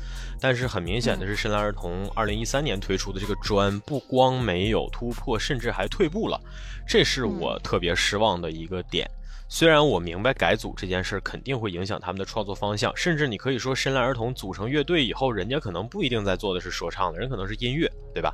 [0.40, 6.40] 但是很明显的是，深蓝儿童二零一三年推出的这个专，不光没有突破，甚至还退步了，
[6.87, 9.11] 这是我特别失望的一个点。
[9.48, 18.32] 虽然我明白改组这件事儿肯定会影响他们的创作方向，甚至你可以说深蓝儿童组成乐队以后，人家可能不一定在做的是说唱的，人可能是音乐，对吧？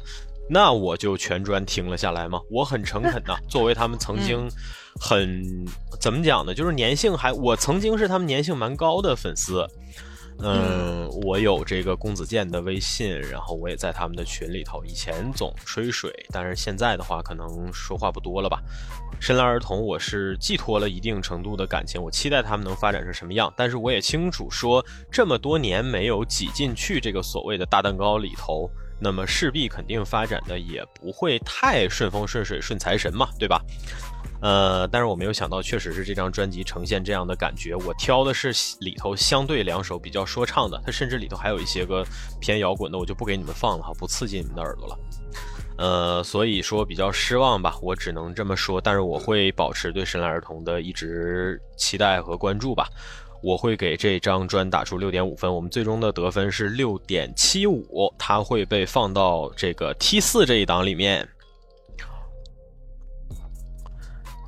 [0.50, 2.40] 那我就全专听了下来嘛。
[2.50, 4.48] 我很诚恳呐， 作为他们曾经
[5.00, 5.42] 很、
[6.00, 9.66] 怎么讲呢，就是粘性还我曾经是他们粘性蛮高的粉丝。
[10.38, 14.84] 嗯，我有这个公子健的微信，然后我也在他们的群里头。
[14.84, 18.60] 以前总吹水，但是现在的话，可能说话不多了吧。
[19.20, 23.52] 深蓝儿童，我是寄托了一定程度的感情，我期待他们能发展成什么样。
[23.56, 28.68] 但是我也清楚说，这么多年没有挤进去这个所谓的大蛋糕里头，
[28.98, 33.62] 那么势必肯定发展的也不会太顺风顺水顺财神嘛，对吧？
[34.40, 37.76] 呃，但是我没有想到，确实是这张专辑呈现这样的感觉。
[37.76, 42.04] 我挑的是里头相对两首比较说唱的，它甚至里头还有一些个
[42.40, 44.98] 偏摇滚的，我就不给你们放了哈，不刺激你们的耳朵了。
[45.78, 48.80] 呃，所以说比较失望吧，我只能这么说。
[48.80, 52.88] 但是我会保持对深蓝儿童的一直期待和关注吧。
[53.42, 61.28] 我会给这张专打出六点五分，我们最终的得分是六点七五，它会被放到这个 T 四这一档里面。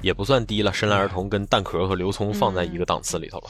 [0.04, 3.46] 也不算低了，深蓝儿童跟蛋壳和刘聪放在一个档次里头了，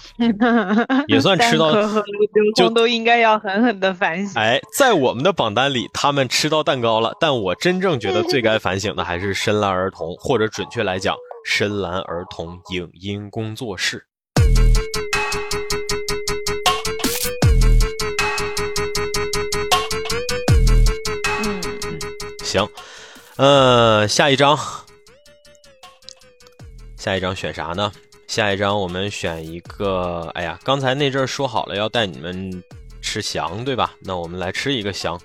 [1.09, 4.40] 也算吃到蛋壳和刘就聪都应该要狠狠的反省。
[4.40, 14.07] 哎，在我们的榜单里，他们吃到蛋糕了，但我真正觉得最该反省的还是深蓝儿童，或者准确来讲，深蓝儿童影音工作室。
[21.43, 21.61] 嗯，
[22.45, 22.69] 行，
[23.37, 24.57] 呃，下一张，
[27.05, 27.93] 下一张选啥呢？
[28.27, 32.65] 下一张我们选一个，哎呀，刚才那阵儿说好了要带你们
[33.02, 33.92] 吃翔，对吧？
[34.00, 35.21] 那我们来吃一个翔。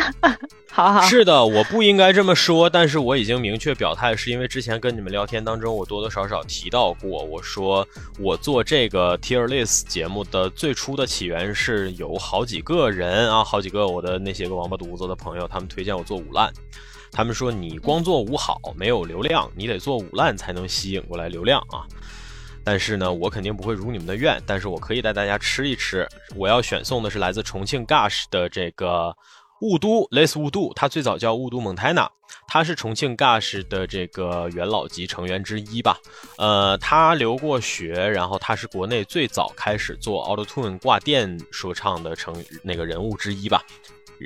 [0.72, 7.86] 好好，是的，我不应该这么说，但是我已经明确表态，是因为之前跟你们聊天当中，我多多少少提到过，我说
[8.18, 16.50] 我做这个 Tier List 节目的最初的起源是有好几个人啊，好几个我的那些个王八犊子的朋友，他们推荐我做五烂，
[17.12, 21.86] 他们说你光做五好没有流量，你得做五烂才能吸引过来流量啊。
[22.62, 26.06] 但是呢，我肯定不会如你们的愿，但是我可以带大家吃一吃。
[26.36, 29.16] 我要选送的是来自重庆 Gush 的这个
[29.62, 32.08] 雾都 Les 雾都，它最早叫雾都蒙泰纳，
[32.46, 35.98] 他是重庆 Gush 的这个元老级成员之一吧。
[36.36, 43.62] 呃，他留过学，然后他是国内最早开始做 Auto Tune 挂电说唱的成那个人物之一吧。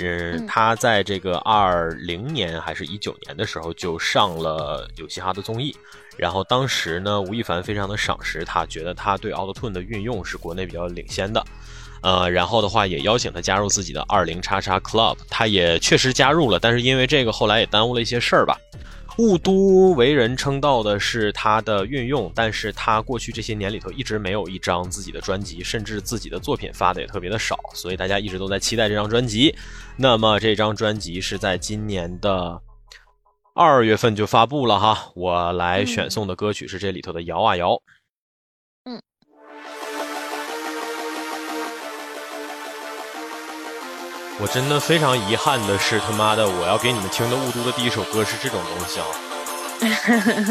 [0.01, 5.76] 嗯，他在这个二零年还是一九年的时候就上了有嘻哈的综艺，
[6.16, 11.45] 然后当时呢，吴亦凡非常的赏识他，觉得他对 Auto Tune 的运用是国内比较领先的，
[12.03, 18.59] 呃，然后的话也邀请他加入自己的二零叉叉 Club，他也确实加入了，但是因为这个后来也耽误了一些事儿吧。
[19.18, 29.54] 雾都为人称道的是他的运用，但是他过去这些年里头一直没有一张自己的专辑，甚至自己的作品发的也特别的少，所以大家一直都在期待这张专辑。
[29.96, 32.60] 那么这张专辑是在今年的
[33.54, 37.70] 二月份就发布了哈，我来选送的歌曲是这里头的《摇啊摇》。
[44.41, 49.07] 我真的非常遗憾的是，他妈的，我要给你们听的雾都的第一首歌是这种东西啊！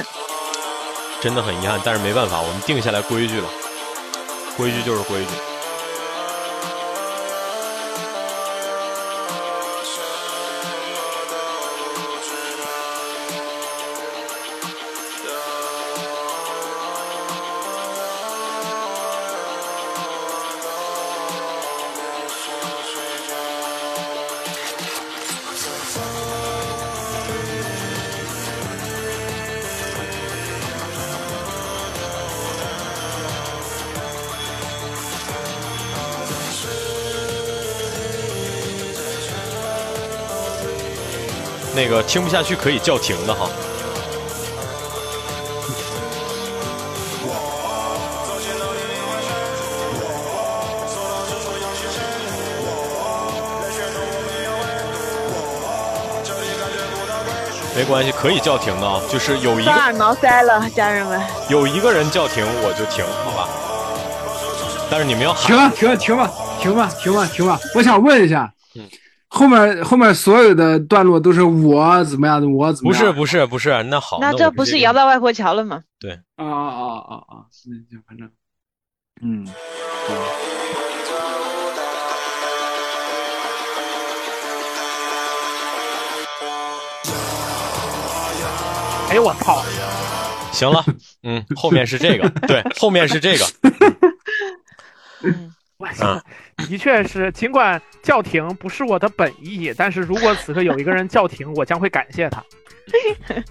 [1.20, 3.48] 真的很遗憾，但是没办法，我们定下来规矩了，
[4.56, 5.53] 规矩就是规矩。
[42.08, 43.50] 听不下去可以叫停的哈。
[57.76, 61.20] 没关系，可以叫停的啊，就是有一个抓耳挠腮了，家人们。
[61.50, 63.50] 有一个人叫停，我就停，好吧？
[64.92, 66.32] 但是你们要喊停了，停了，停吧，
[66.62, 67.60] 停吧，停吧，停吧。
[67.74, 68.88] 我想问一下，嗯
[69.36, 75.82] 后面后面所有的段落都是我怎么样的，我怎么样不是不是不是，那好，那这不是摇到外婆桥了吗？
[76.00, 77.46] 对，啊啊啊啊啊！
[77.66, 78.30] 那就反正，
[79.24, 79.48] 嗯，
[89.10, 89.64] 哎呦我操！
[90.52, 90.86] 行了，
[91.24, 93.46] 嗯，后面是这个，对，后面是这个，
[95.24, 95.52] 嗯，
[95.84, 96.22] 我操，
[96.70, 102.42] 的确是，尽管叫停不是我的本意，但是如果此刻有一个人叫停，我将会感谢他。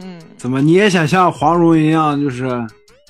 [0.00, 2.48] 嗯，怎么你也想像黄蓉一样，就是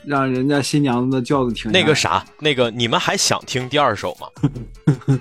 [0.04, 4.28] 让人家新娘子的轿子停那个，啥，那个你们还想听第二首吗？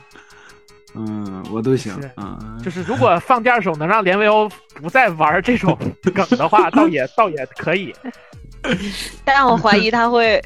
[0.95, 5.78] 嗯，我都行，嗯，就是如果放第二首能让连维欧不再玩这种
[6.13, 7.95] 梗的话，倒也倒也可以。
[9.26, 10.39] 但我怀疑他会，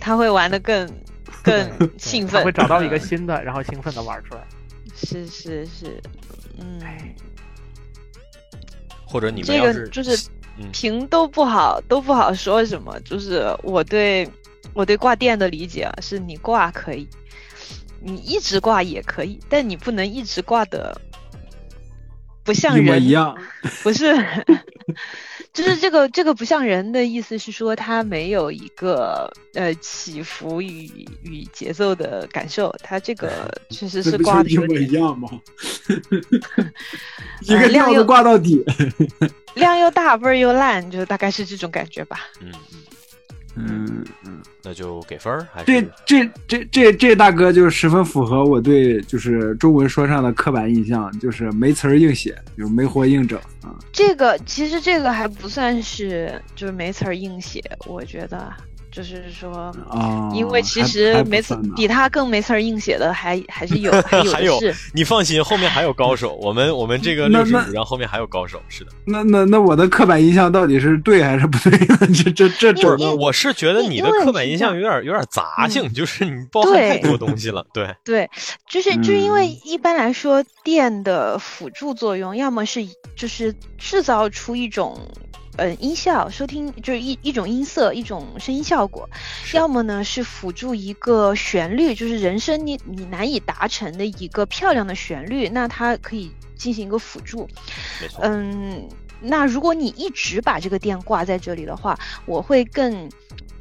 [0.00, 0.86] 他会玩的更
[1.44, 4.44] 更兴奋，他会找到一个新的，然后兴奋的玩出来。
[4.96, 6.00] 是是是，
[6.58, 6.80] 嗯，
[9.04, 10.28] 或者你们这个就是
[10.58, 12.98] 嗯评都不好，都不好说什么。
[13.00, 14.28] 就是我对
[14.72, 17.08] 我对挂电的理解啊，是你挂可以，
[18.00, 21.00] 你一直挂也可以，但你不能一直挂的
[22.44, 23.36] 不像人一样，
[23.82, 24.14] 不是，
[25.54, 30.90] 就是这个这个不像人的意思是说它没有一个呃起伏与
[31.22, 35.28] 与节奏的感受，它这个 确实是挂的一模一点样吗？
[37.42, 38.64] 一个量又挂到底，
[39.54, 42.26] 量又大，味儿又烂，就大概是这种感觉吧。
[42.40, 42.80] 嗯嗯，
[43.56, 44.40] 嗯嗯。
[44.62, 53.76] 那就给分儿还这是这这这这大哥就是十分符合我对就是中文说唱的刻板印象，就是没词儿硬写，就是没活硬整啊。
[53.92, 58.50] 这个其实这个还不算是就是没词儿硬写，我觉得
[58.94, 63.90] 就是说，啊，因为其实没词比他更没词儿硬写的还还是有，
[64.32, 64.56] 还有。
[64.92, 66.36] 你放心，后面还有高手。
[66.36, 68.92] 我们我们这个六十五章后面还有高手，是的。
[69.04, 71.98] 那那那我的刻板印象到底是对还是不对呢？
[72.14, 77.66] 这这这因为这我我是觉得你的刻板印象有点有点杂性，嗯就是你包含太多东西了。
[77.74, 78.30] 对，对，
[78.70, 82.80] 就是就是因为嗯一般来说，电的辅助作用，要么是
[83.16, 84.96] 就是制造出一种。
[85.56, 89.08] 呃，音效收听就是一一种音色，一种声音效果，
[89.52, 97.48] 要么呢是辅助一个旋律，就是人声你你难以达成的一个漂亮的旋律，那它可以进行一个辅助。
[98.20, 98.88] 嗯，
[99.20, 103.08] 那如果你一直把这个电挂在这里的话，我会更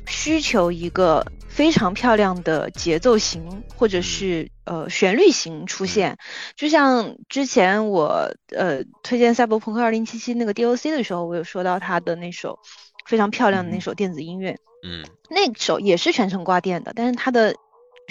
[0.08, 6.18] 需求一个非常漂亮的节奏型或者是呃旋律型出现。
[6.56, 12.60] 就像之前我呃推荐《赛博朋克2077》那个 DOC 的时候，我有说到他的那首
[13.06, 17.56] 非常漂亮的那首电子音乐，嗯，那首也是全程挂电的，但是它的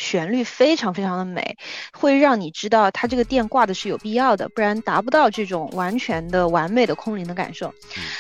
[0.02, 1.56] 旋律非常非常的美，
[1.92, 7.72] 会让你知道它这个电挂的是有必要的，不然达不到这种完全的完美的空灵的感受。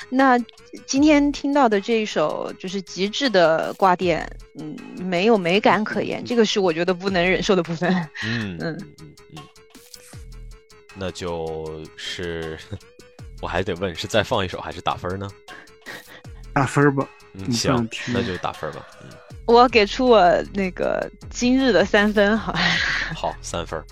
[0.08, 0.38] 那
[0.86, 4.24] 今天听到的这一首就是极致的挂电，
[4.58, 7.92] 嗯，没有美感可言，这个是我觉得不能忍受的部分。
[8.24, 9.42] 嗯嗯嗯嗯，
[10.94, 12.56] 那就是
[13.40, 15.28] 我还得问，是再放一首还是打分呢？
[16.52, 17.08] 打分吧。
[17.34, 18.86] 嗯，行那就打分吧。
[19.02, 19.08] 嗯，
[19.46, 20.20] 我给出我
[20.54, 22.60] 那个今日的三分，好吧？
[23.14, 23.82] 好，三分，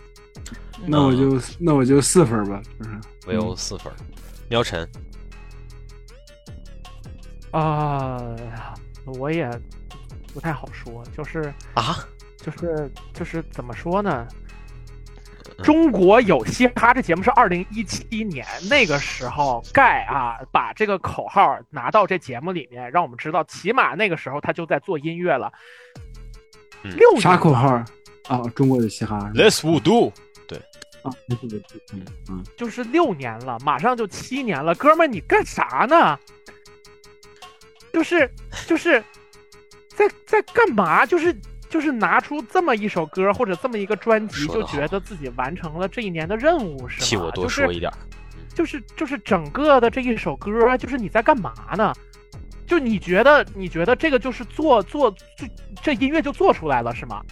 [0.86, 2.90] 那我就那我就四分儿吧，就是
[3.26, 3.92] 唯欧四分。
[4.48, 4.88] 喵晨，
[7.50, 8.18] 啊、
[9.04, 9.48] 我也
[10.32, 11.98] 不太好说，就是啊，
[12.36, 14.26] 就是就是怎么说呢？
[15.60, 25.52] 嗯中国有嘻哈这节目是二零一七年那个时候，盖啊把这个口号拿到这节目里面，让我们知道，起码那个时候他就在做音乐了。
[26.82, 27.84] 嗯六年啥口号儿
[28.26, 28.40] 啊？
[28.54, 30.10] 中国的嘻哈是吧 Let's Voodoo，
[31.02, 36.18] 啊，对对对嗯嗯，就是六年了，马上就七年了，哥们儿你干啥呢？
[37.92, 38.30] 就是
[38.66, 39.02] 就是
[39.88, 41.04] 在在干嘛？
[41.04, 41.34] 就是
[41.70, 47.06] 就是拿出这么一首歌或者这么一个专辑，就觉得自己完成了这一年的任务是吗？
[47.06, 47.96] 替我多就是说一点儿。
[48.52, 51.94] 就是就是整个的这一首歌，就是你在干嘛呢？
[52.66, 55.46] 就你觉得你觉得这个就是做做就
[55.80, 57.22] 这音乐就做出来了是吗？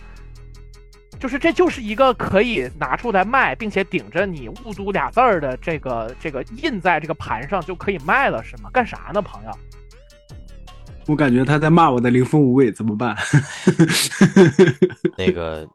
[1.18, 8.70] 就是这就是一个可以拿出来卖，并且顶着你“雾都”俩字儿的这个这个印在这个盘上就可以卖了是吗？
[8.72, 9.50] 干啥呢，朋友？
[11.08, 13.16] 我感觉他在骂我的灵风无畏，怎么办？
[15.16, 15.66] 那个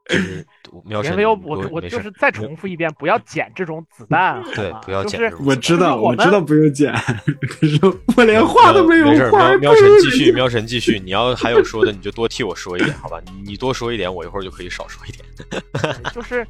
[0.85, 6.93] 喵晨，因为我我就是再重复一遍，不要捡这种子弹， 好对不要捡就是我知道，我知道不用捡，
[7.47, 7.79] 可是
[8.15, 10.99] 我连话都没有没事，话喵喵神继续，喵神继续。
[10.99, 13.19] 你要还有说的，你就多替我说一点，好吧？
[13.25, 15.23] 你你多说一点，我一会儿就可以少说一点。
[16.13, 16.41] 就是，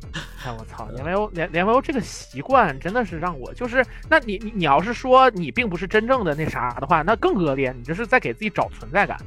[0.46, 9.18] 哎我操，连维欧连连维欧这个习惯真的是让我就是，那你你你要是说你并不是真正的那啥的话，那更恶劣，你这是在给自己找存在感。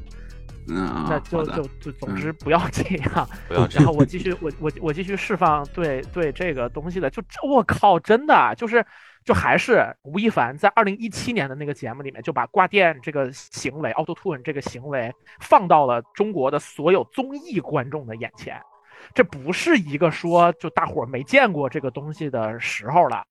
[0.67, 3.29] 那就就就总之不要这样。
[3.71, 8.85] 然后我继续我我我继续释放对对这个东西的，就这我靠，真的啊就是
[9.25, 18.61] 就还是吴亦凡在二零一七年的那个节目里面就把挂电这个行为、Auto Tune 这个行为放到了中国的所有综艺观众的眼前。
[19.15, 23.25] 这不是一个说就大伙儿没见过这个东西的时候了。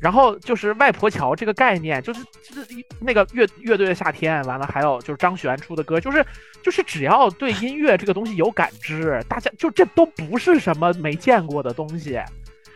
[0.00, 2.66] 然后就是外婆桥这个概念，就是就是
[3.00, 6.24] 那个乐乐队的夏天，完了还有就是张悬出的歌，就是
[6.62, 12.20] 就是只要对音乐这个东西有感知，大家就这都不是什么没见过的东西，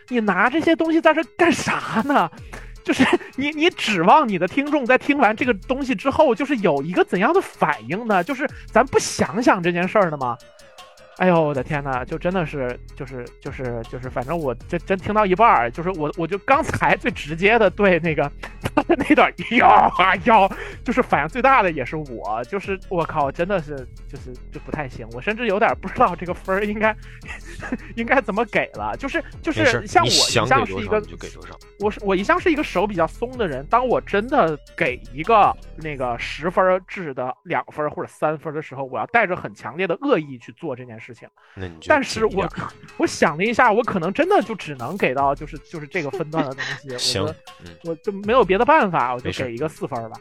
[0.08, 2.30] 你拿这些东西在这干啥呢？
[2.82, 3.04] 就是
[3.36, 8.24] 你你指望你的听众在听完这个东西之后，就是有一个怎样的反应呢？
[8.24, 10.38] 就是咱不想想这件事儿的吗？
[11.18, 18.30] 哎呦我的天呐，就真的是就是就是就是，反正我真真听到一半儿，就是我我就刚才最直接的对那个
[18.62, 20.48] 他 的那段咿呀啊呀，
[20.84, 23.76] 就是反应最大的也是我，就是我靠，真的是
[24.08, 26.94] 就是就不太行，我甚至有点不知道这个分儿应该
[27.96, 31.02] 应该怎么给了，就是就是像我一向是一个。
[31.80, 41.28] 我是我一向是一个手比较松的人，当我真的给一个那个十分制的两分或者三分的时候，我要带着很强烈的恶意去做这件事情。
[41.54, 42.48] 那你但是我
[42.96, 46.62] 我想了一下，我可能真的就只能给到就是就是这个分段的东
[46.98, 47.34] 西， 我
[47.84, 50.18] 我就没有别的办法，我就给一个四分吧。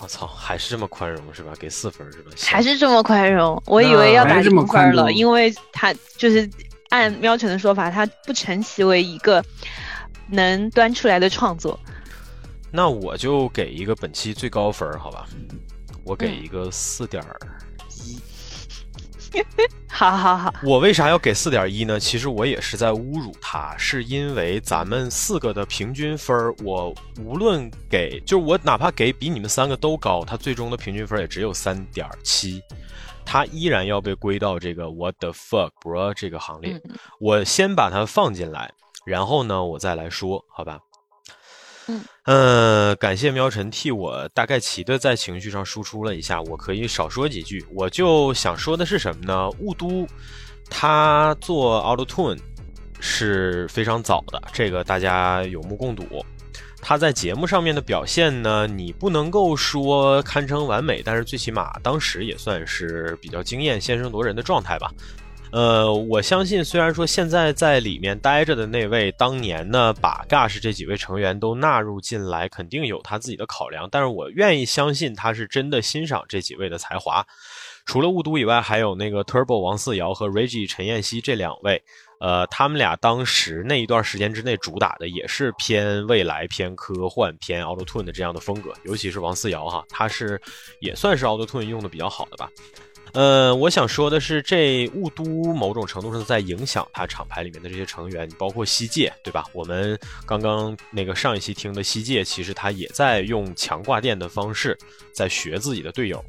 [0.00, 1.52] 我操，还是这么宽容是吧？
[1.58, 2.30] 给四分是吧？
[2.46, 6.48] 还是这么宽容，我以为要打这么零分了，因为他就是
[6.90, 9.44] 按喵晨的说法，他不成其为一个
[10.28, 11.78] 能端出来的创作。
[12.70, 15.26] 那我就给一个本期最高分，好吧？
[16.04, 17.24] 我给嗯一个四点
[18.04, 18.20] 一。
[19.88, 21.98] 好好好，我为啥要给四点一呢？
[21.98, 32.62] 其实我也是在侮辱他，是因为咱们四个的平均分儿，我无论给，就是我哪怕给比你们三个都高，他最终的平均分也只有三点七，
[33.24, 36.80] 他依然要被归到这个 what the fuck bro 这个行列。
[36.84, 38.72] 嗯我先把它放进来，
[39.04, 40.78] 然后呢，我再来说，好吧？
[41.90, 47.64] 嗯呃，感谢喵晨替我大概齐的在情绪上输出了一下，我可以少说几句。
[47.72, 49.50] 我就想说的是什么呢？
[49.58, 50.06] 雾都
[50.68, 52.38] 他做 Auto Tune
[53.00, 56.24] 是非常早的，这个大家有目共睹。
[56.82, 64.90] 他在节目上面的表现呢，你不能够说堪称完美，但是最起码当时也算是比较惊艳、先声夺人的状态吧。
[65.52, 73.88] 呃，我相信，虽然说现在在里面待着的那位，当年呢把 Gush 这几位成员都纳入进来，肯定有他自己的考量。
[73.90, 77.26] 但是我愿意相信他是真的欣赏这几位的才华。
[77.84, 81.82] 除了雾都以外，还有那个 Turbo 王四瑶和 Reggie 陈彦希这两位，
[82.20, 90.40] 呃，他们俩当时那一段时间之内主打的也是偏未来、偏科幻、偏 Auto Tune 的这样的风格，尤其是王四瑶哈，他是
[90.80, 92.48] 也算是 Auto Tune 用的比较好的吧。
[93.12, 99.44] 呃，我想说的是，这雾都某种程度上在影响他厂牌里面的这些成员，包括西界，对吧？
[99.52, 104.78] 我们刚刚那个上一期听的西界，其实他也在用强挂电的方式
[105.12, 106.24] 在学自己的队友。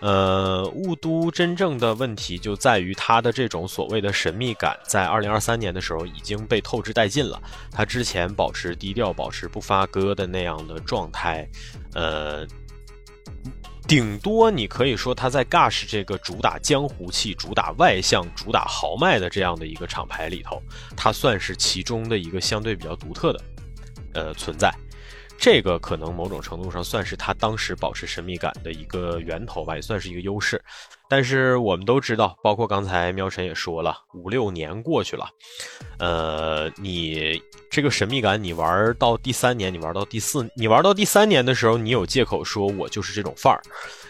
[0.00, 7.42] 呃，雾都真正的问题就在于他的这种所谓的神秘感，在二零二三年的时候已经被透支殆尽了。
[7.72, 11.48] 他之前保持低调、保持不发歌的那样的状态，
[11.94, 12.46] 呃，
[13.88, 20.62] 顶多你可以说他在 Gush 这个主打江湖气、主打外向、主打豪迈的这样的一个厂牌里头，
[20.94, 23.40] 他算是其中的一个相对比较独特的
[24.12, 24.70] 呃存在。
[25.38, 30.62] 这个可能某种程度上算是他当时保持神秘感的一个源头吧，也算是一个优势。
[31.08, 35.26] 但是我们都知道，包括刚才喵晨也说了，五六年过去了，
[35.98, 37.40] 呃，你
[37.70, 43.60] 这个神秘感，你玩到第三年，你玩到第四，你玩到第三年的时候，你有借口说我就是这种范儿；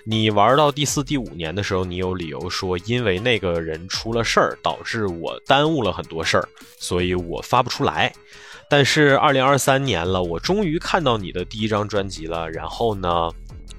[0.04, 8.12] 你玩到第四、第五年的时候，你有理由说因为那个人出了事儿，导致我耽误了很多事儿，所以我发不出来。
[8.70, 12.50] 但是二零二三年了，我终于看到你的第一张专辑了。
[12.50, 13.30] 然后呢，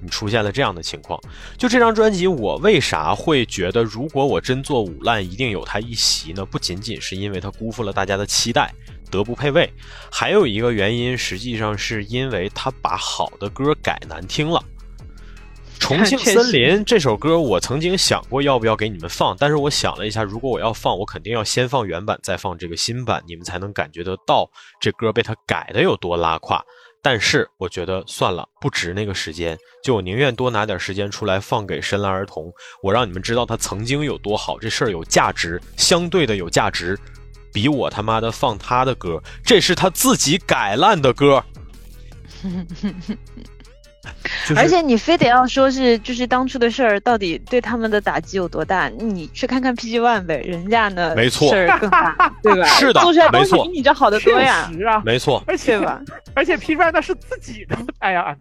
[0.08, 1.20] 出现了这样的情况。
[1.58, 6.45] 就这张专辑，我为啥会觉得，如果我真做五烂，一定有它一席呢？
[6.45, 8.74] 不仅仅是因为它辜负了大家的期待，
[9.10, 9.72] 德不配位，
[10.12, 14.64] 还有一个原因，实际上是因为他把好的歌改难听了。
[15.80, 26.62] 重庆 森林这首歌，我曾经想过要不要给你们放，但是我想了一下，如果我要放，我肯定要先放原版，再放这个新版，你们才能感觉得到这歌被他改的有多拉胯。
[27.02, 32.52] 但是我觉得算了，不值那个时间，就我宁愿多拿点时间出来放给深蓝儿童，
[32.84, 37.00] 我让你们知道他曾经有多好，这事儿有价值，相对的有价值，
[37.54, 41.43] 比我他妈的放他的歌，这是他自己改烂的歌。
[44.47, 48.89] 就是而且你非得要说是就是当初的事儿到底对他们的打击有多大？
[48.89, 52.66] 你去看看 PG One 呗，人家呢没错事儿更大，对吧？
[52.80, 56.01] 是的做出来东西没错比你这好得多呀，实啊，没错， 而且吧？
[56.34, 58.36] 而且 PG One 那是自己的，哎呀，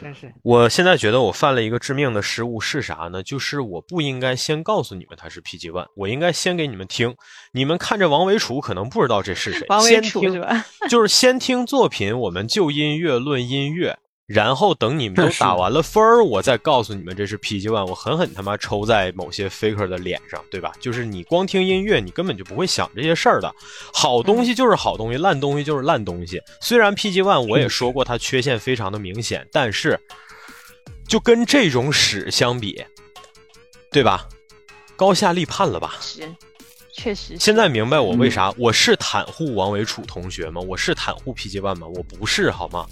[0.00, 3.22] 真是我现在觉得我犯了一个致命的失误是啥呢？
[3.22, 7.14] 就是我不应该先告诉你们他是 PG One，我应该先给你们听。
[7.52, 10.64] 你们看着王维楚可能不知道这是谁，王维先听楚是吧？
[10.88, 13.98] 就是先听作品，我们就音乐论音乐，
[14.32, 20.72] 然后等你们都 打完了分儿，我再告诉你们这是 PG One，我狠狠他妈抽在某些 faker 的脸上，对吧？
[20.78, 23.52] 就是你光听音乐，你根本就不会想这些事儿的。
[23.92, 26.40] 好东西就是好东西，烂东西就是烂东西。
[26.60, 29.98] 虽然 PG One 我也说过它缺陷非常的明显，但是
[31.08, 32.84] 就跟这种屎相比，
[33.90, 34.28] 对吧？
[34.94, 35.96] 高下立判了吧？
[36.00, 36.22] 是，
[36.92, 37.36] 确实。
[37.36, 40.60] 现在明白我为啥、我是袒护王维楚同学吗？
[40.60, 41.88] 我是袒护 PG One 吗？
[41.88, 42.86] 我不是，好吗？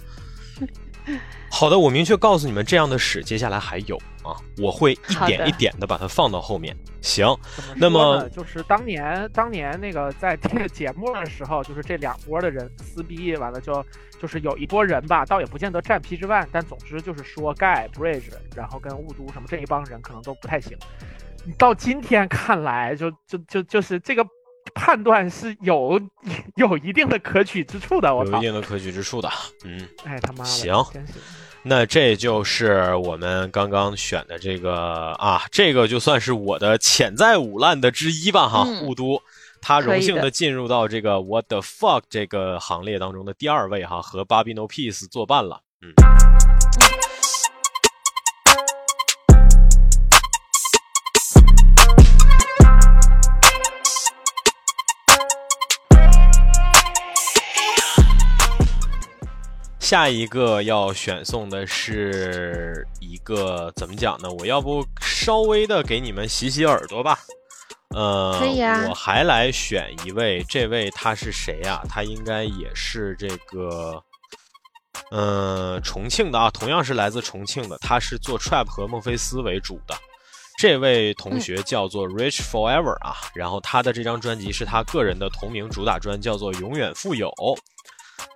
[1.50, 6.76] 好的，我明确告诉你们，这样的屎接下来还有啊，我会一点一点的把它放到后面。
[7.00, 7.26] 行，
[7.76, 13.84] 那么就是当年当年那个在这个节目的时候，就是这两波的人撕逼，完了就
[14.20, 20.76] 就是有一波人吧，倒也不见得占 P 之万，但总之就是说盖 Bridge，然后跟雾都什么这一帮人可能都不太行。
[21.56, 24.22] 到今天看来，就就就就是这个
[24.74, 26.00] 判断是有
[26.56, 28.14] 有一定的可取之处的。
[28.14, 28.32] 我操！
[28.32, 29.28] 有一定的可取之处的。
[29.64, 30.74] 嗯，哎他妈的，行
[31.64, 38.64] 那这就是我们刚刚选的这个啊，这个就算是我的潜在五烂的之一吧哈。
[38.66, 39.20] 嗯雾都，
[39.60, 45.60] 他荣幸的的进入到这个 What the fuck 这个行列当中的第二位哈，和 Bobby No Peace 作伴了。
[45.82, 45.92] 嗯。
[59.88, 64.30] 下一个要选送的是一个怎么讲呢？
[64.38, 67.18] 我要不稍微的给你们洗洗耳朵吧。
[67.96, 74.04] 呃，可以啊我还来选一位，这位他是谁呀、他应该也是这个，
[75.10, 79.96] 呃，重庆的啊，同样是来自重庆的，他是做 trap 和孟菲斯为主的。
[80.58, 87.30] 这位同学叫做 Rich Forever 啊，然后他的这张专辑是他个人的同名主打专，叫做《永远富有》。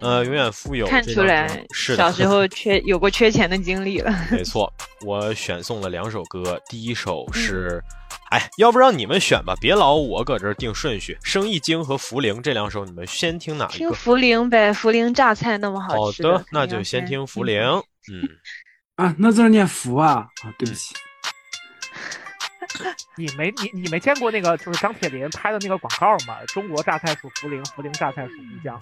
[0.00, 4.12] 呃，永远富有看出来是小时候 缺有过缺钱的经历了。
[4.30, 4.72] 没错，
[5.06, 7.82] 我选送了两首歌，第一首是，
[8.30, 11.16] 哎，要不让你们选吧，别老我搁这儿定顺序。
[11.22, 13.78] 生意经和茯苓这两首，你们先听哪一个？
[13.78, 17.82] 听茯苓呗，茯苓榨菜那么好吃好吃的，那就先听茯苓。
[18.12, 18.28] 嗯，
[18.96, 20.94] 啊，那字儿念福啊啊，对不起，
[23.16, 26.36] 你没你你没见过那个就是张铁林拍的那个广告吗？
[26.48, 28.76] 中国榨菜属茯苓，茯苓榨菜属鱼浆。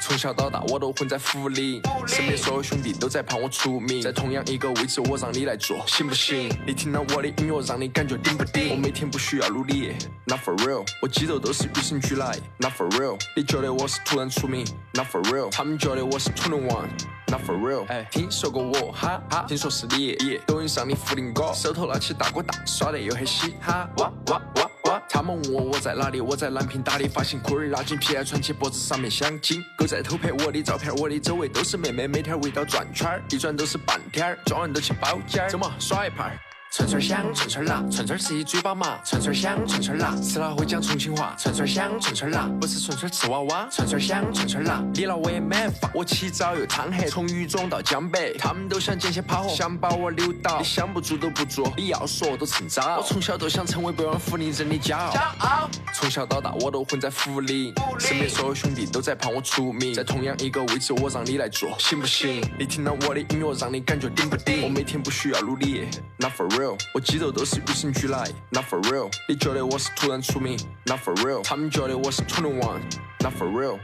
[0.00, 6.50] 从小到大我都混在福里，身边所有兄弟都在盼我出名，在同样一个位置我让你来做，行不行？
[6.66, 8.70] 你听到我的音乐让你感觉顶不顶？
[8.70, 9.92] 我每天不需要努力
[10.26, 16.88] ，Not for real，我肌肉都是与生俱来，Not for real，你觉得我是突然出名，Not for real，他们觉得我是 twenty one。
[17.32, 25.02] Not for real，哎，听说过我哈哈，听说是你，抖音上的福林哥，手头拿起大哥大，耍得又很嘻哈，哇哇哇哇！
[25.08, 36.38] 他们问我我在哪里，我在南平打的发型，裤儿拉紧，皮带穿起，脖子上面镶金，狗在偷拍我的照片，我的周围都是妹妹，每天围到转圈儿，一转都是半天儿，装完都去包间儿，周末耍一盘儿。
[36.74, 62.42] 串串香，串串辣，串串吃一嘴巴麻，串串香，串串辣，吃了会讲重庆话，串串香，串串辣，不是串串吃娃娃，串串香，串串辣，你拿我也没法，我起早又贪黑，从渝中到江北，他们都想捡些炮火，想把我扭倒，你想不做都不做，你要说都趁早，我从小都想成为百万福利人的骄傲，从小到大我都混在福里，身边所有兄弟都在盼我出名，在同样一个位置我让你来做，行不行？
[62.58, 64.62] 你听到我的音乐让你感觉顶不顶？
[64.62, 66.61] 我每天不需要努力，Not for real，
[66.94, 70.56] 我肌肉都是与生俱来，Not for real，你觉得我是突然出名
[70.86, 73.78] ，Not for real，他们觉得我是 twenty one，Not for real。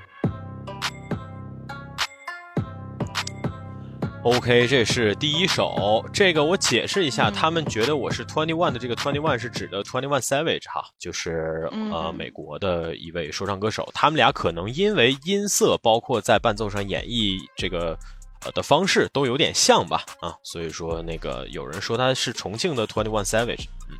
[4.24, 6.04] OK，这是第一首。
[6.12, 13.88] 这个我解释一下，他们觉得我是 Twenty One 的这个 Twenty One 是指的 Twenty One Savage 哈，就是呃嗯美国的一位说唱歌手。
[13.94, 17.96] 他们俩可能因为音色，包括在伴奏上演绎这个
[18.44, 23.98] 呃的方式都有点像吧啊，所以说那个有人说他是重庆的 Twenty One Savage，嗯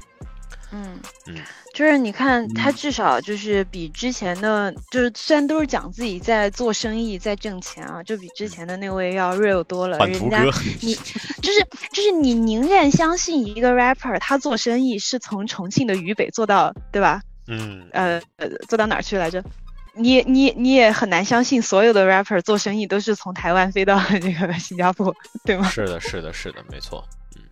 [0.71, 1.43] 嗯嗯，
[1.75, 9.99] 就是你看他至少就是比之前的，就是虽然都是讲自己在做生意在挣钱啊，就比之前的那位要 real 多了。
[10.07, 10.45] 人家
[10.83, 10.95] 你
[11.43, 17.21] 就是就是你宁愿相信一个 rapper 他做生意是从重庆的渝北做到，对吧？
[17.51, 19.43] 嗯呃呃，做到哪儿去来着？
[19.99, 25.69] 你你你也很难相信所有的 rapper 做生意都是从台湾飞到这个新加坡，对吗？
[25.69, 27.05] 是的，是的，是的，没错，
[27.37, 27.43] 嗯，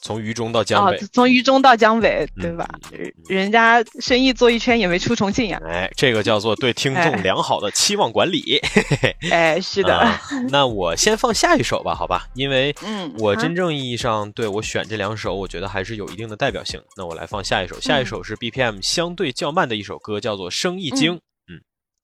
[0.00, 2.68] 从渝中到江哦北，，从渝中到江北，对嗯吧？
[2.92, 5.60] 嗯人人家生意做一圈也没出重庆呀。
[5.66, 8.60] 哎，这个叫做对听众哎良好的期望管理。
[8.72, 9.28] 嘿嘿嘿。
[9.30, 10.20] 哎，是的，啊
[10.50, 12.26] 那我先放下一首吧，好吧？
[12.34, 16.80] 因为嗯我真正意义上对我选这两首，我觉得还是有一定的代表性。
[16.96, 21.16] 那我来放下一首，下一首是 BPM 相对较慢的一首歌，叫做《生意经》。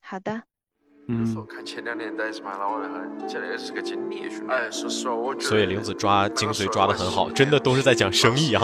[0.06, 0.42] 好的。
[1.08, 4.52] 嗯，看前两年代是蛮老的很，这个是个经理兄弟。
[4.52, 8.62] 哎，说实话，我觉得所以玲子抓精髓抓得很好，真的都是在讲生意啊。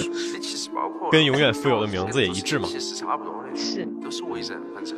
[1.10, 4.96] 跟永远富有的名字也一致嘛是都是为人，反正。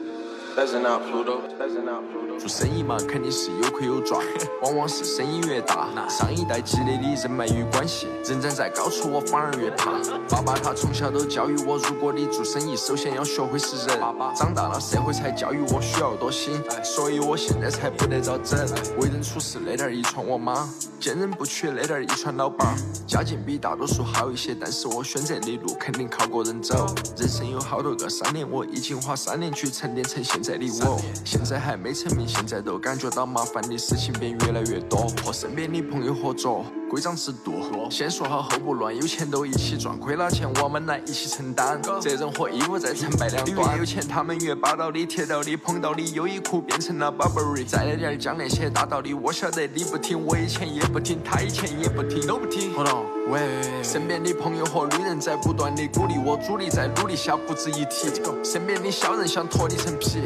[2.38, 4.20] 做生意嘛，肯定是有亏有赚，
[4.62, 9.92] 往往是生意越大，上一代积累的人脉与关系，人站在高处，我反而越怕。
[10.28, 13.98] 爸爸他从小都教育我，如果你做生意，首先要学会识人。
[14.34, 18.58] 长大了，社会才教育我需要多心，所以我现在才不得着整。
[18.98, 22.74] 为人处事那点儿遗传我妈，见人不取那点儿遗传老爸。
[23.06, 26.86] 家境比大多数好一些，但是我选择的路肯定靠个人走。
[27.16, 31.00] 人生有好多个三年，我已经花三年去沉淀成现在的我。
[31.24, 36.64] 现在还没成名，现在都感觉到麻烦的事情变越来越多，和身边的朋友合作。
[36.92, 37.54] 规章制度，
[37.90, 43.72] 先说好后不乱，有钱都一起赚，亏了钱我们来一起承担，责任和义务在成败两端。
[43.72, 47.64] 越有钱他们越霸道你、铁道你，捧到你优衣库变成了 Burberry。
[47.64, 52.74] 再来点儿讲那些大道理，我晓得你不听，我以前也不听，他以前也不听，都不听。
[52.74, 53.40] Hold on，喂，
[53.82, 58.12] 身边的朋友和女人在不断的鼓励我，主力在努力下不值一提。
[58.44, 60.20] 身边的小人想脱你层皮，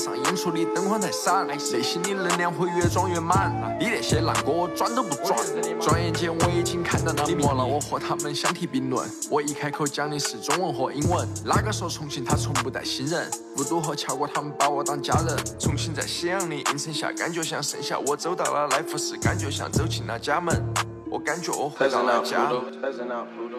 [0.00, 3.76] 上演出的灯光太闪，内心的能量会越装越满。
[3.78, 5.38] 你那些烂歌我转都不转，
[5.78, 9.06] 转眼间我已经看到那幕了，我和他们相提并论。
[9.30, 13.30] 我一开口讲的是中文和英文，哪个说重庆他从不带新人？
[13.58, 15.36] 雾都和乔哥他们把我当家人。
[15.58, 17.98] 重庆在夕阳的映衬下，感觉像盛夏。
[18.06, 20.89] 我走到了来福士，感觉像走进了家门。
[21.10, 22.52] 我感觉我回到了家。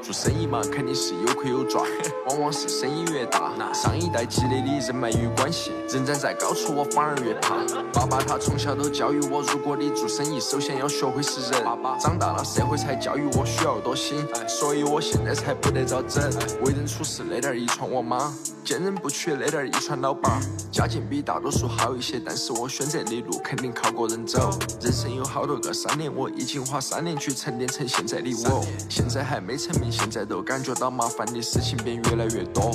[0.01, 1.85] 做生意嘛，肯定是有亏有赚，
[2.27, 7.57] 往往是生意越大，上一代积累的人脉与关系，人站在高处，我反而越怕。
[7.93, 11.63] 爸爸他从小都教育我，如果你做生意，首先要学会识人。
[11.63, 16.23] 爸爸长大了，社会才教育我需要多心，所以我现在才不得着整。
[16.63, 18.33] 为人处事那点儿遗传我妈，
[18.63, 20.41] 坚韧不屈那点儿遗传老爸。
[20.71, 24.49] 家境比大多数好一些，但是我选择的路肯定靠个人走。
[24.81, 28.63] 人生有好多个三年，我已经花三年去沉淀成现在的我。
[28.87, 32.69] 现在还没成名，现在都感觉到麻烦的事情变越来越多。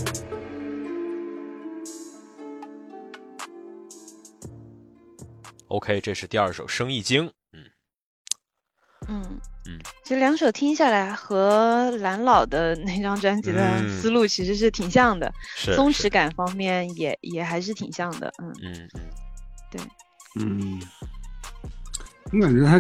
[5.69, 7.29] OK，这是第二首《生意经》。
[7.53, 7.64] 嗯
[9.07, 18.33] 嗯嗯，这两首听下来和蓝老的那张专辑的嗯思路其实是挺像的，松弛感方面也也还是挺像的。
[18.43, 18.89] 嗯，嗯
[19.75, 20.81] 嗯嗯，
[22.33, 22.74] 我感觉他，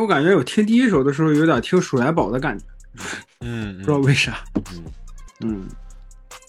[0.00, 2.64] 我感觉 我听第一首的时候有点听鼠来宝的感觉，
[3.40, 4.38] 嗯，不知道为啥。
[4.72, 4.84] 嗯
[5.40, 5.68] 嗯，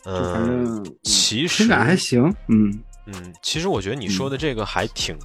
[0.05, 2.23] 就反嗯，正嗯其实听感还行。
[2.47, 2.71] 嗯
[3.07, 5.17] 嗯，其实我觉得你说的这个还挺，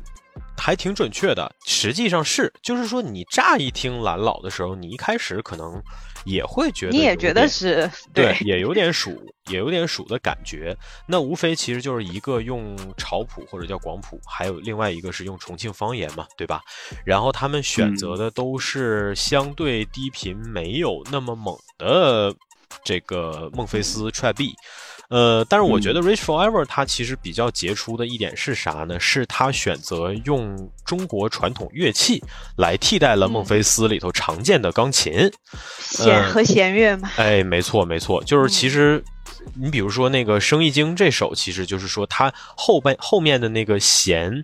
[0.57, 1.55] 还挺准确的。
[1.67, 5.81] 实际上是，就是说你乍一听蓝老的时候，你一开始可能
[6.25, 9.20] 也会觉得你也觉得是对，也有点蜀，
[9.51, 10.77] 也有点蜀的感觉。
[11.07, 16.61] 那无非其实就是一个用潮普或者叫广普，还有另外一个是用重庆方言嘛，对吧？
[17.05, 22.35] 然后他们选择的都是相对低频、没有那么猛的
[22.85, 24.55] 这个孟菲斯 trap B。
[25.13, 28.99] 呃，但是我觉得 Rich Forever 它其实比较杰出的一点是啥呢？
[28.99, 32.25] 是他选择用中国传统乐器
[32.57, 35.31] 来替代了孟菲斯里头常见的钢琴。
[35.79, 37.11] 弦和弦乐嘛。
[37.17, 39.05] 哎，没错没错，就是其实
[39.55, 44.43] 你比如说那个《生意经》这首，其实就是说它后半后面的那个弦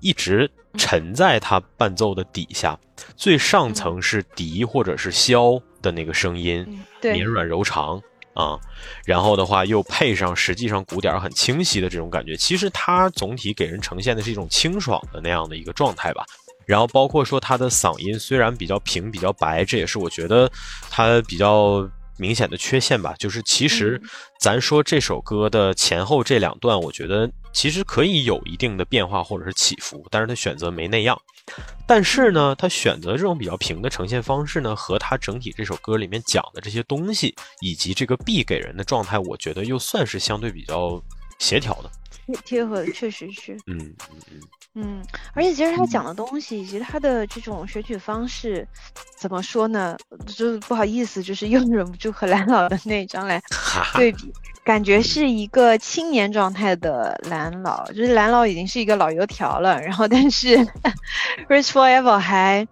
[0.00, 2.78] 一直沉在它伴奏的底下，
[3.16, 7.98] 最上层是笛或者是箫的那个声音，绵，软柔长
[8.40, 8.58] 啊，
[9.04, 16.24] 然后的话又配上实际上鼓点很清晰的这种感觉，其实它总体给人呈现的是一种清爽的那样的一个状态吧。
[16.66, 20.48] 然后包括说他的嗓音虽然比较平比较白，这也是我觉得
[20.88, 21.88] 他比较
[22.20, 23.14] 明显的缺陷吧。
[23.18, 24.00] 就是其实
[24.38, 31.20] 咱说这首歌的前后这两段，我觉得其实可以有一定的变化或者是起伏，但是他选择没那样。
[31.86, 41.02] 但是呢，他选择这种比较平的呈现方式呢，和他整体这首歌里面讲的这些东西，以及这个 B 给人的状态，我觉得又算是相对比较
[41.40, 41.90] 协调的。
[42.44, 43.54] 贴合的确实是。
[43.66, 44.40] 嗯嗯嗯，
[44.74, 45.04] 嗯，
[45.34, 48.66] 而且其实他讲的东西以及他的这种选取方式，
[49.18, 49.96] 怎么说呢？
[50.26, 53.42] 就是不好意思，就是又 忍不住和蓝老的那张来
[53.94, 54.32] 对比，
[54.64, 60.56] 感觉是一个青年状态的蓝老，就是蓝老已经是一个老油条了，然后但是
[61.48, 62.66] Rich Forever 还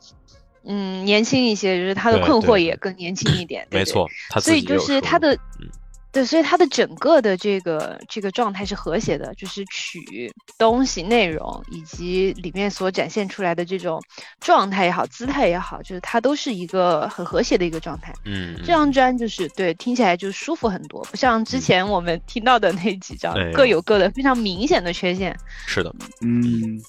[0.65, 3.81] 嗯年轻一些，就是他的困惑也更年轻一点，对对。
[3.81, 4.09] 没错，
[4.41, 5.69] 所以就是他的嗯，
[6.11, 14.03] 对，所以它的整个的这个这个状态是和谐的，就是曲、东西、内容以及里面所展现出来的这种
[14.41, 18.15] 状态也好、姿态也好，就是它都是一个很和谐的一个状态。
[18.25, 25.39] 嗯，这张专就是对听起来就舒服很多，不像之前我们听到的那几张、哎各有各的非常明显的缺陷。
[25.67, 26.81] 是的，嗯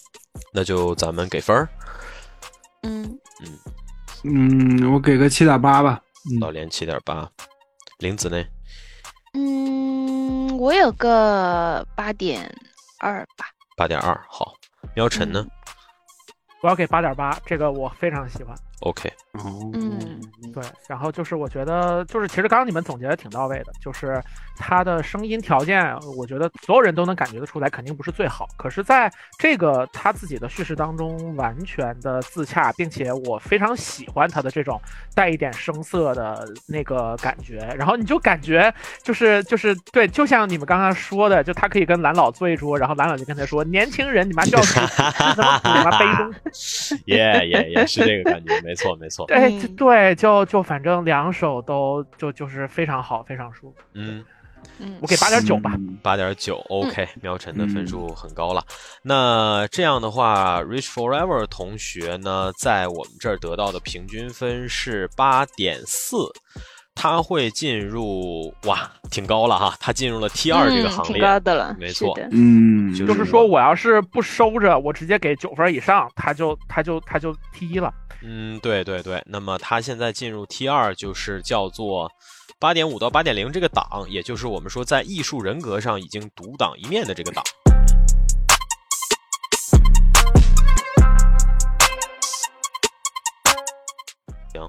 [0.53, 1.67] 那就咱们给分儿。
[2.83, 3.19] 嗯，
[4.23, 6.01] 嗯，我给个七点八吧。
[6.31, 7.29] 嗯老连七点八，
[7.99, 8.41] 林子呢？
[9.33, 12.53] 嗯，我有个八点
[12.99, 13.45] 二吧。
[13.77, 14.53] 八点二，好。
[14.95, 15.45] 喵晨呢、
[16.61, 18.55] 我要给八点八，这个我非常喜欢。
[18.81, 20.19] O k 哦，嗯
[20.53, 24.21] 对，然后就是我觉得，就是其实刚刚你们总结的挺到位的，就是
[24.57, 28.47] 他的声音条件，我觉得所有人都能感觉得出来，肯定不是最好。
[28.57, 34.81] 可是在这个他自己的叙事当中，完全的自洽，并且我非常喜欢他的这种
[35.13, 37.57] 带一点声色的那个感觉。
[37.77, 38.73] 然后你就感觉
[39.03, 46.33] 就是就是对，就像你们刚刚说的，就他可以跟蓝老坐一桌，然后蓝老就跟他说：“年轻人，你妈就要什么什么杯中。
[47.05, 49.25] ”耶耶耶，是这个感觉，没错没错。
[49.25, 53.77] 对嗯对，就就反正两首都就就是非常好，非常舒服。
[53.93, 54.23] 嗯，
[54.77, 55.71] 嗯我给八点九吧。
[55.75, 58.63] 嗯八点九，OK，苗晨的分数很高了。
[59.01, 66.15] 那这样的话，Rich Forever 同学呢，在我们这儿得到的平均分是八点四。
[67.01, 77.89] 他会进入哇，挺高了哈，他进入了 T 二这个嗯挺行列，高的了，没错嗯，就就是说，我要是不收着，我直接给九分以上，他就他就他就 T 一了。
[78.21, 79.23] 嗯，对对对。
[79.25, 82.11] 那么他现在进入 T 二，就是叫做
[82.59, 87.41] 八点五到八点零这个档，也就是我们说在艺术人格上已经独当一面的这个档。
[94.51, 94.67] 行，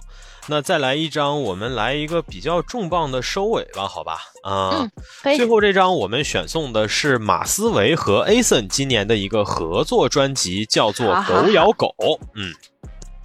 [0.50, 4.18] 那再来一张，我们来一个比较重磅的收尾吧，好吧？
[4.42, 4.90] 啊、
[5.22, 11.94] 最后这张我们选送的是马思唯和 Ason 今年的一个合作专辑，叫做《狗咬狗》。
[12.34, 12.52] 嗯，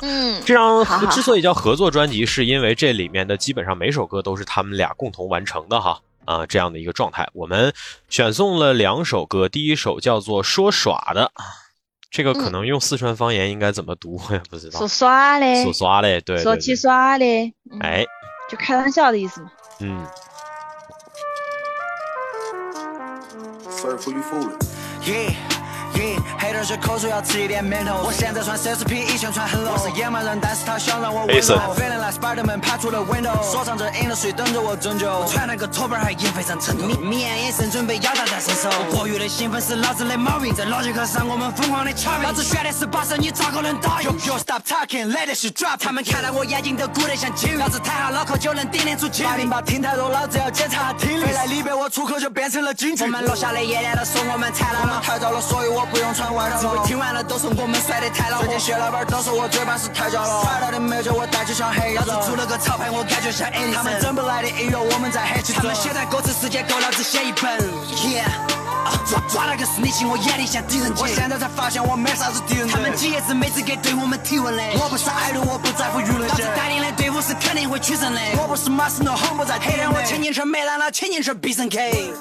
[0.02, 6.00] 嗯，这张之所以叫合作专辑，是因为这里面的基本上每首歌都是他们俩共同完成的哈。
[6.26, 7.74] 啊、这样的一个状态，我们
[8.08, 11.32] 选送了两首歌，第一首叫做《说耍的》，
[12.16, 14.88] 这个可能用四川方言应该怎么读，我也不知道说。
[14.88, 18.06] 耍嘞，说耍嘞，对说起耍嘞，嗯哎，
[18.50, 19.52] 就开玩笑的意思嘛。
[19.82, 20.08] 嗯
[23.70, 24.58] ，Sorry for you fooling?
[25.04, 25.34] Yeah,
[25.96, 28.04] 黑口水要吃一点馒头。
[28.04, 29.74] 我现在穿奢侈品，以前穿很 low。
[29.74, 31.56] 我是野蛮人，但是他想让我温柔。
[31.76, 35.08] Feeling like Spiderman 爬出了 window，说唱着 industry 等着我拯救。
[35.08, 36.88] 我穿那个拖板还也非常衬托。
[36.88, 38.70] 眯眯眼眼神准备手。
[38.70, 45.78] 我过于的兴奋是老子的毛病，在逻辑课上我们疯狂的掐老子选的是把手，你咋可能答应 Yo yo stop talking，let it drop。
[45.80, 51.26] 他们看到我眼睛都鼓得像金鱼，老子弹下脑壳就能顶得出金零八听太多，老子要检查听力。
[51.26, 53.04] 飞来我出口就变成了京剧。
[53.04, 56.58] 我们落下的夜店都说我们了，太早了，所以我不用穿外套。
[56.70, 58.40] 会听完了都说我们甩得太老。
[58.40, 61.94] 最近薛老板都说我嘴巴是太焦了，快乐的美酒我带就像黑。
[61.96, 67.60] 老子出了个潮牌，我感觉像 a 他们整不来的音乐，我们在黑起他们写在歌词时间够老子写一本。
[68.04, 68.65] Yeah。
[68.84, 71.02] 啊抓抓了个是你心，我眼里像狄仁杰。
[71.04, 72.68] 我现在才发现我没啥子敌人。
[72.68, 74.64] 他们几爷子没资格对我们提问的。
[74.80, 76.28] 我不是爱豆，我不在乎舆论。
[76.28, 78.22] 老子带领的队伍是肯定会取胜的。
[78.38, 82.14] 我不是马斯诺，红不在黑人我前进车没烂了，前进车必胜 K。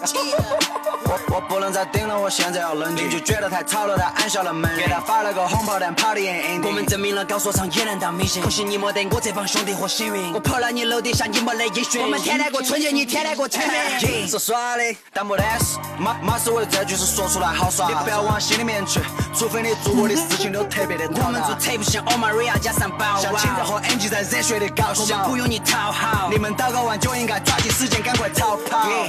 [1.06, 3.04] 我我不能再顶了，我现在要冷静。
[3.04, 4.70] 邻居觉得太吵了，他按下了门。
[4.76, 6.62] 给他发了个红包，但跑的也硬。
[6.64, 8.42] 我们证明了搞说唱也能当明星。
[8.42, 10.32] 可惜你没得我这帮兄弟和幸运。
[10.32, 12.00] 我跑到你楼底下，你没得音讯。
[12.00, 14.26] 我们天天过春节，你天天过清明。
[14.26, 14.82] 说耍的，
[15.12, 15.78] 但没得事。
[15.98, 19.00] 马马思唯这句是说出来好耍，你不要往心里面去，
[19.34, 26.28] 除非你做过的事情都特别的 我们做特不像 Omaria 加上包像秦泽和 NG 在热血的搞笑，我们不用你讨好。
[26.30, 28.86] 你们祷告完就应该抓紧时间赶快逃跑。
[28.86, 29.08] Yeah,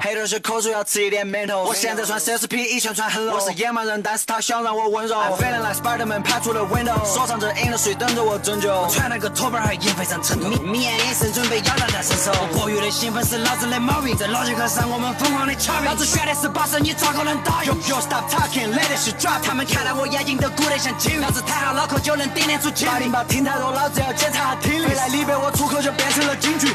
[0.00, 1.62] 黑头是口水要吃一点馒头。
[1.64, 3.34] 我现在穿 CSP，，以前穿很 low。
[3.34, 5.16] 我是野蛮人，但是他想让我温柔。
[5.16, 8.72] I'm feeling like Spiderman 爬出了 window，说唱着 industry 等着我拯救。
[8.72, 10.48] 我穿了个拖板还也非常衬托。
[10.48, 12.32] 眯眯眼眼神准备要大展身手。
[12.32, 19.40] 我过于的兴奋是老子的毛病，在逻辑课上我们疯狂的掐老子选的是把手，你咋可能打赢 Yo stop talking，let it drop。
[19.42, 22.88] 他们看到我眼睛都鼓得像金鱼，老子弹下脑壳就能点点出金。
[22.88, 24.86] 八零八听太多，老子要检查听力。
[24.86, 26.74] 未来离别我出口就变成了京剧。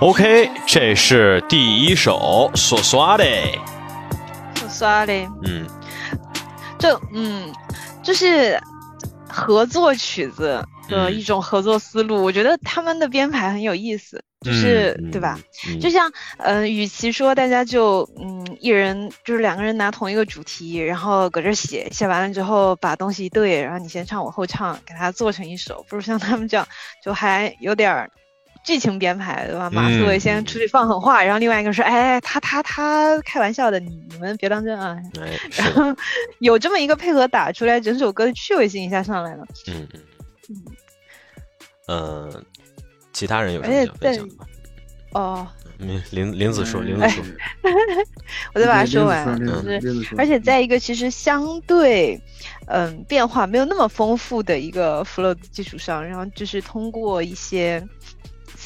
[0.00, 3.24] OK，这是第一首说耍的，
[4.54, 5.66] 说耍嘞，嗯
[6.78, 7.50] 就嗯，
[8.02, 8.60] 就是
[9.26, 12.22] 合作曲子的嗯一种合作思路。
[12.22, 15.38] 我觉得他们的编排很有意思，就是、嗯对吧？？
[15.66, 26.68] 嗯就像，呃，与其说大家就，嗯，一人就是两个人拿同一个主题，然后搁这写，写完了之后把东西一对，然后你先唱我后唱，给它做成一首，不如像他们这样，
[27.02, 28.10] 就还有点儿
[28.66, 29.70] 剧情编排，对吧？
[29.70, 34.98] 马思唯嗯先出去放狠话，然后另外一个说，哎，他他他开玩笑的，你你们别当真啊。
[35.20, 35.96] 哎，然，后
[36.40, 39.46] 有这么一个配合打出来，整首歌的趣味性一下上来了。
[39.68, 39.88] 嗯
[40.48, 40.62] 嗯
[41.88, 42.44] 嗯，
[43.12, 44.46] 其他人有什么想分享的吗？
[45.12, 45.48] 哦，
[45.78, 47.24] 嗯，林林子说，林子哎说，
[48.52, 52.20] 我再把它说完，嗯就是而且在一个其实相对，
[52.66, 57.82] 嗯，变化没有那么丰富的一个 flow 的基础上，然后就是通过一些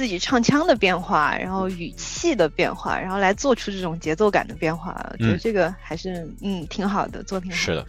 [0.01, 7.57] 自己唱腔的变化，然后语气的变化，然后来做出这种节奏感的变化，我觉得嗯这个还是嗯挺好的，做得挺好。
[7.59, 7.87] 是的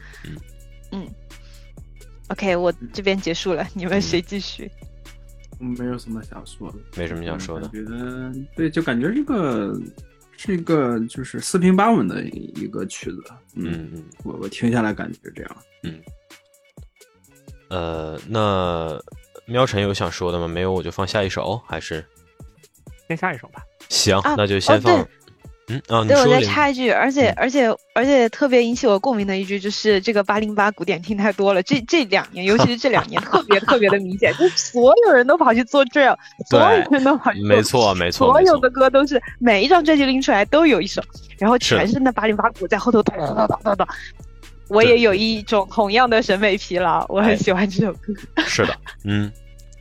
[2.27, 4.69] ，OK，我这边结束了，你们谁继续？
[5.57, 9.73] 没有什么想说的，没什么想说的感觉对，就感觉这个
[10.35, 13.23] 是一个就是四平八稳的一个曲子，
[13.55, 14.03] 嗯嗯。
[14.25, 15.57] 我我听下来感觉这样。
[15.83, 15.97] 嗯
[17.69, 19.01] 呃，那
[19.51, 20.47] 喵晨有想说的吗？
[20.47, 22.03] 没有，我就放下一首，还是
[23.07, 23.61] 先下一首吧。
[23.89, 24.99] 行，啊那就先放。
[24.99, 25.07] 哦
[25.67, 36.17] 嗯啊，你对，我再插一句，而且嗯而且而且特别引起我共鸣的一句就是这个八零八古典听太多了，这这两年，尤其是这两年， 特别特别的明显，就所有人都跑去做 drill，
[36.49, 41.01] 所有人都跑去做没错没错没错所有的歌都是每一张专辑拎出来都有一首，
[41.37, 43.87] 然后全是那八零八鼓在后头咚咚咚咚咚咚。
[44.67, 48.13] 我也有一种同样的审美疲劳，我哎很喜欢这首歌。
[48.45, 48.75] 是的，
[49.05, 49.31] 嗯。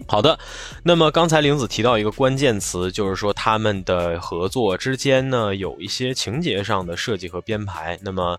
[0.06, 0.38] 好的，
[0.82, 7.98] 那么刚才玲子提到一个关键词，就是说他们的合作之间呢有一些情节上的设计和编排。
[8.02, 8.38] 那么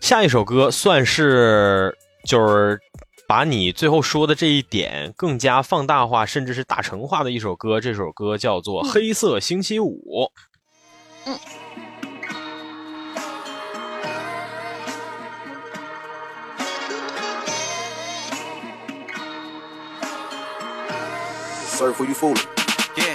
[0.00, 1.96] 下一首歌算是
[2.26, 2.78] 就是
[3.26, 7.80] 把你最后说的这一点更加放大化，甚至是大成化的一首歌。
[7.80, 9.92] 这首歌叫做《黑色星期五》。
[11.24, 11.38] 嗯
[21.78, 22.42] Surf who you fooling?
[22.96, 23.14] Yeah，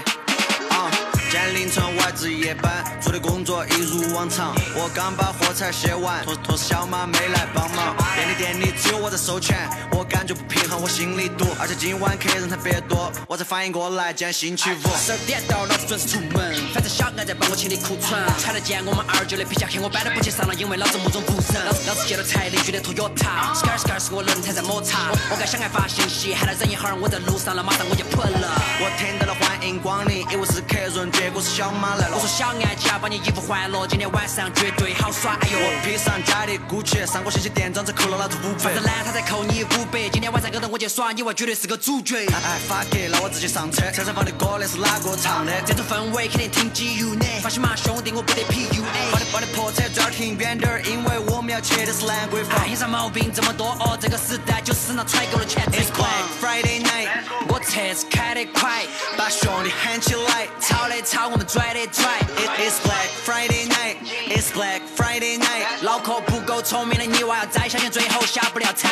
[0.74, 0.90] 啊，
[1.30, 4.54] 今天凌晨我还值夜班，做的工作一如往常。
[4.76, 7.96] 我刚把货才卸完，拖拖小马没来帮忙。
[8.16, 11.46] 便利店里只有我在收钱，我感觉不平衡，我心里堵。
[11.60, 14.82] 而且今晚客人特别多，我才反应过来，今天星期五。
[14.98, 16.54] 十二点到，老子准时出门。
[16.74, 21.66] 反正小安在帮我清理库存，穿得见我们二舅的皮夹克，我搬都不去上了，因为老子目中无人。
[21.66, 23.54] 老子老子接了财邻居的 Toyota。
[23.56, 28.62] Scar Scar 是我轮胎在摩擦，我我给小安发信息，喊他忍一会儿，我在路上了，马上我就跑了。
[28.80, 32.20] 我听到了欢迎光临，以为是客人，结果是小马来了我。
[32.24, 35.36] 说小安，只要把你衣服还了，今天晚上绝对好耍。
[35.42, 38.84] 哎呦，我披上假的 Gucci，上个星期店长只扣了老子五百反正。
[38.84, 42.26] 呢，他再扣你五百，今天晚上跟着我去耍，你娃绝对是个主角。
[42.32, 45.52] 哎，发给那我直接上车，车上放的歌那是哪个唱的？
[45.66, 49.12] 这种氛围肯定挺 GU 的，放心嘛兄弟，我不得 PUA。
[49.12, 52.68] 把你把你破车最好停远点儿，因为我们要去的是兰桂坊哎，。
[52.70, 56.08] 身上毛病这么多哦，这个时代就是那揣够了钱最 It's 快。
[56.08, 57.10] Black Friday night，
[57.50, 58.86] 我车子开得快，
[59.18, 60.48] 把兄弟喊起来。
[60.60, 62.20] 吵的吵，我们拽的拽。
[62.36, 65.82] It is Black Friday night，It's Black Friday night。
[65.82, 68.90] 脑壳不够聪明的你娃要再小心，最后下不了台。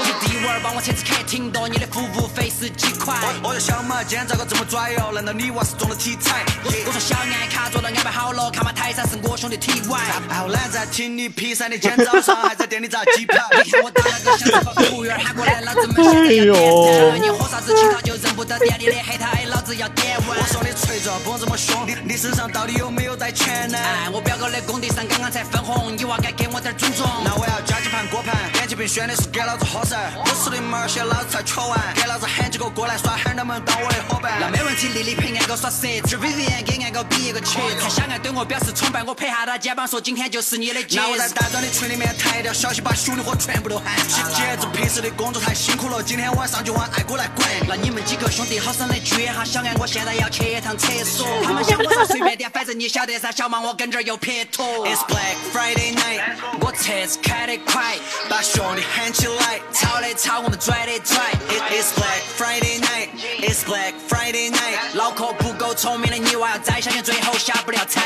[0.00, 3.14] 我说弟娃儿帮我车子开挺多，你的服务费是几块？
[3.42, 5.12] 我就想嘛今天咋个这么拽哟？
[5.12, 6.44] 难道你娃是中了体彩？
[6.64, 9.92] 我说小安卡座都安排好了，看嘛台上是我兄弟 TY。
[10.30, 13.44] 后来在听你 P 三的今天早上还在店里砸机票。
[13.64, 17.22] 你看我打了个响指，把服务员喊过来，老子们现在要点赞。
[17.22, 20.46] 你喝啥子气他就认不得店里的黑台，老子要点完我。
[20.46, 23.76] 说你吹着不这么凶，你你身上到底有没有带钱呢？
[23.76, 27.04] 哎，我表哥的工地上刚刚才分红，你娃该给我点尊重。
[27.24, 29.96] 那我要加几盘锅盘，点几瓶选的是给老子喝噻。
[30.22, 34.38] 不是的嘛，些老子才吃完，给老子喊几个过来耍，喊他们当我的伙伴。
[34.38, 37.58] 那没问题，丽丽陪俺哥耍蛇，吃 Vivian 给俺哥比一个切。
[37.80, 41.28] 看小爱对我表示崇拜，我拍下他肩膀说今天就是你的节那我在。
[41.30, 44.20] 大专的群里面抬一条消息，把兄弟伙全部都喊起。
[44.34, 47.48] 节子平时的工作太辛苦了，今天晚上就让爱过来管。
[47.66, 51.26] 那你们几个兄弟好生的聚哈，小爱我现在要去一趟厕所。
[51.42, 54.86] 他们想我耍随便点，反正你晓得噻，小马我跟这儿有撇脱。
[54.86, 56.20] It's Black Friday night，
[56.60, 57.96] 我车子开得快，
[58.28, 59.60] 把兄弟喊起来。
[59.72, 61.30] 吵的吵，我们拽的拽。
[61.48, 64.96] It is Black Friday night，It's Black Friday night。
[64.96, 68.02] 脑壳不够聪明的你娃要再小心，最后下不了台。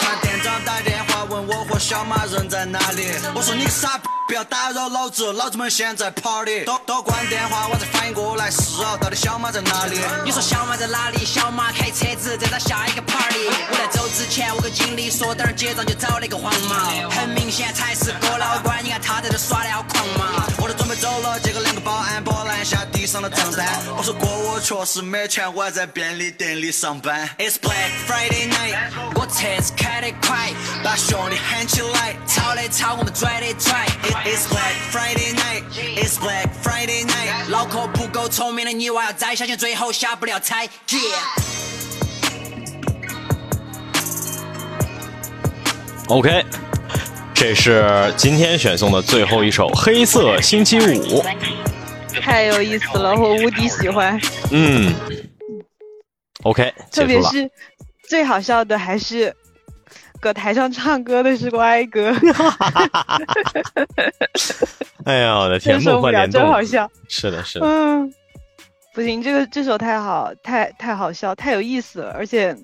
[0.00, 6.64] 看店长打电话问我和小马人在哪里，我说你个傻逼，不要打扰老子，老子们现在 party。
[6.64, 9.98] 都都关电话，我才反应过来，是啊，到底小马在哪里？
[10.24, 11.24] 你说小马在哪里？
[11.24, 13.48] 小马开车子在找下一个 party。
[13.70, 17.10] 我在走之前，我跟经理说，等儿结账就找了个黄毛。
[17.10, 20.44] 很明显才是哥老倌，你看他在这耍的好狂嘛。
[20.60, 23.66] 我都准备走了，结果两个保安把我拦下，递上了账单。
[23.96, 27.28] 我说哥，我确实没钱，我还在便利店里上班。
[27.38, 28.76] It's Black Friday night，
[29.14, 32.14] 我车子开得快，把兄弟喊起来。
[32.26, 33.86] 吵的吵，我们拽的拽。
[34.24, 37.48] It's Black Friday night，It's Black Friday night。
[37.48, 40.68] 脑壳不够聪明的你娃要再小心，最后下不了台。
[40.88, 41.00] Yeah。
[46.08, 46.44] OK，
[47.38, 50.82] 这是今天选送的最后一首《黑色星期五》。
[52.20, 54.20] 太有意思了，我无敌喜欢。
[54.50, 54.92] 嗯
[56.42, 56.74] ，OK。
[56.90, 57.48] 特别是
[58.08, 59.32] 最好笑的还是
[60.18, 62.12] 搁台上唱歌的是乖哥，
[65.06, 66.90] 哎呀，我的天，真受不了，梦幻联动，真好笑。
[67.08, 68.12] 是的，是的，嗯，
[68.92, 72.56] 不行，这个这首太好，太太好笑，太有意思了，而且。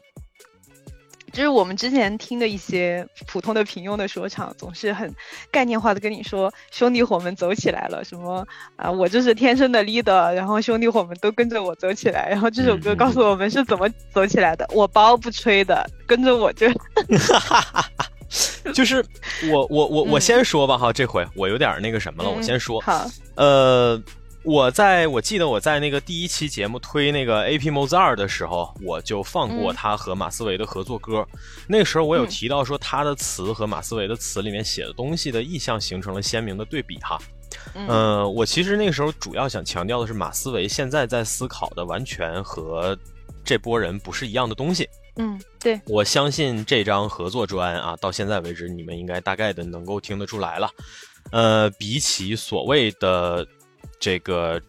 [1.35, 5.13] 就是我们之前听的一些普通的平庸的说唱，总是很
[5.51, 16.69] 概念化的跟你说兄弟伙们走起来了，什么啊我就是天生的 leader，然后兄弟伙们都跟着我走起来，然后这首歌告诉我们是怎么走起来的，我包不吹的，跟着我就
[18.73, 19.05] 就是
[19.53, 20.21] 我我我我嗯。
[20.21, 24.01] 先说吧哈，这回我有点那个什么了，我嗯先说，好，呃，
[24.45, 27.71] 我在我记得我在那个第一期节目推那个 A.P.
[27.71, 31.27] Mozart 的时候，我就放过嗯他和马思唯的合作歌。
[31.67, 37.19] 那个时候我有嗯提到说，他的词和马思唯的词里面写的东西的意象形成了鲜明的对比哈。
[37.75, 42.97] 嗯呃，我其实那个时候主要想强调的是，马思唯现在在思考的完全和
[43.45, 44.87] 这波人不是一样的东西。
[45.17, 50.69] 嗯，对，我相信这张合作专啊，到现在为止，你们应该大概的能够听得出来了。
[51.31, 53.47] 呃，比起所谓的
[54.05, 54.61] 这个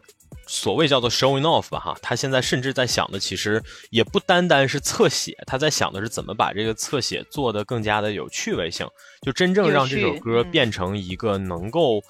[0.48, 8.88] 所谓叫做 showing off 吧，哈，他现在甚至在想的其实也不单单是侧写，他在想的是怎么把这个侧写做得更加的有趣味性，
[9.22, 12.02] 就真正让这首歌嗯变成一个能够。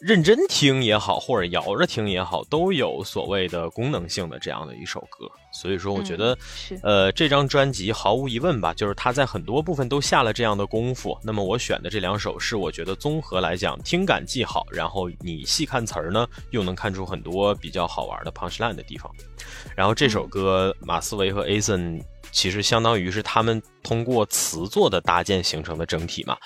[0.00, 5.28] 认真听也好，或者摇着听也好，都有所谓的功能性的这样的一首歌。
[5.52, 11.18] 所以说，我觉嗯得，是呃，这张专辑毫无疑问吧，就是他在很多部分都下了这样的功夫。
[11.22, 19.10] 那么我选的这两首是我觉得综合来讲听感既好，然后你细看词儿呢，又能看出很多比较好玩的 punchline 的地方。
[19.74, 26.36] 然后这首歌，马思唯和 Ason 其实相当于是他们通过词作的搭建形成的整体嘛。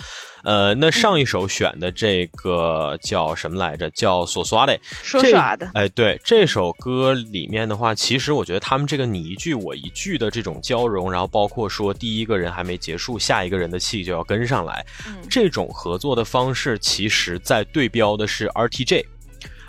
[0.45, 3.89] 呃，那上一首选的这个叫什么来着？
[3.91, 4.77] 叫索刷的。
[4.77, 19.05] 这说耍的，哎，对这首歌里面的话，其实我觉得他们这个你一句我一句的这种交融，然后包括说第一个人还没结束，下一个人的气就要跟上来，嗯这种合作的方式，其实在对标的是 RTJ。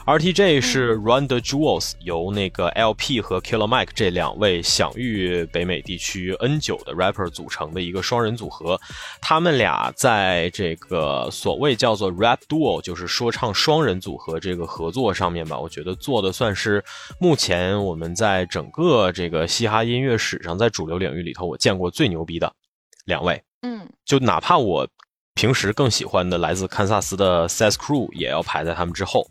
[0.06, 8.78] RTJ 是 Run the Jewels，由那个 LP 和 Killer Mike 这两位享誉北美地区 N 九的 rapper 组成的一个双人组合。
[9.22, 16.84] 他们俩在这个所谓叫做 rap duo，就是说唱双人组合这个合作上面吧，我觉得做的算是
[17.18, 22.54] 目前我们在整个这个嘻哈音乐史上，在主流领域里头，我见过最牛逼的
[23.06, 23.42] 两位。
[23.62, 24.86] 嗯就哪怕我
[25.36, 29.28] 平时更喜欢的来自堪萨斯的 Seth Crew 也要排在他们之后。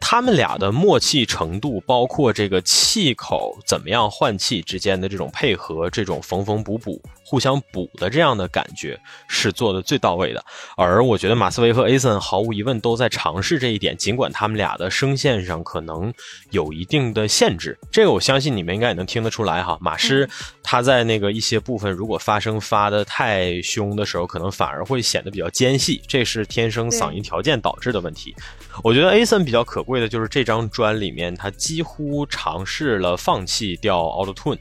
[0.00, 8.98] 他们俩的默契程度，包括这个气口怎么样换气之间的这种配合，这种缝缝补补、互相补的这样的感觉，
[9.28, 10.44] 是做的最到位的。
[10.76, 16.12] 而我觉得马斯维和 Ason 毫无疑问都在尝试这一点，尽管他们俩的声线上可能
[16.50, 19.78] 有一定的限制，这个我相信你们应该也能听得出来哈。
[19.80, 20.28] 马师
[20.64, 28.34] 他在那个一些部分如果发声发的太凶的时候，可能反而会显得比较尖细，这是天生嗓音条件导致的问题。
[28.82, 34.58] 我觉得 Ason 比较可贵的就是这张专里面，他几乎尝试了放弃掉 Auto Tune。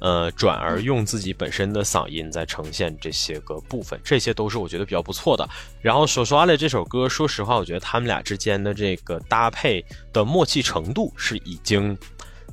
[0.00, 5.44] 呃，转而用自己本身的嗓音在呈现这些个部分，这些都是我觉得比较不错的。
[5.82, 11.98] 然后《手刷了》这首歌，说实话，我觉得他们俩之间的这个搭配的默契程度是已经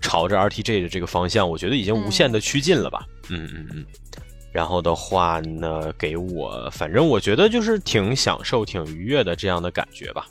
[0.02, 3.06] 朝着 RTJ 的这个方向，我觉得已经无限的趋近了吧。
[3.30, 3.86] 嗯嗯嗯。
[4.56, 10.26] 然后的话呢，给我反正我觉得就是挺享受、挺愉悦的这样的感觉吧。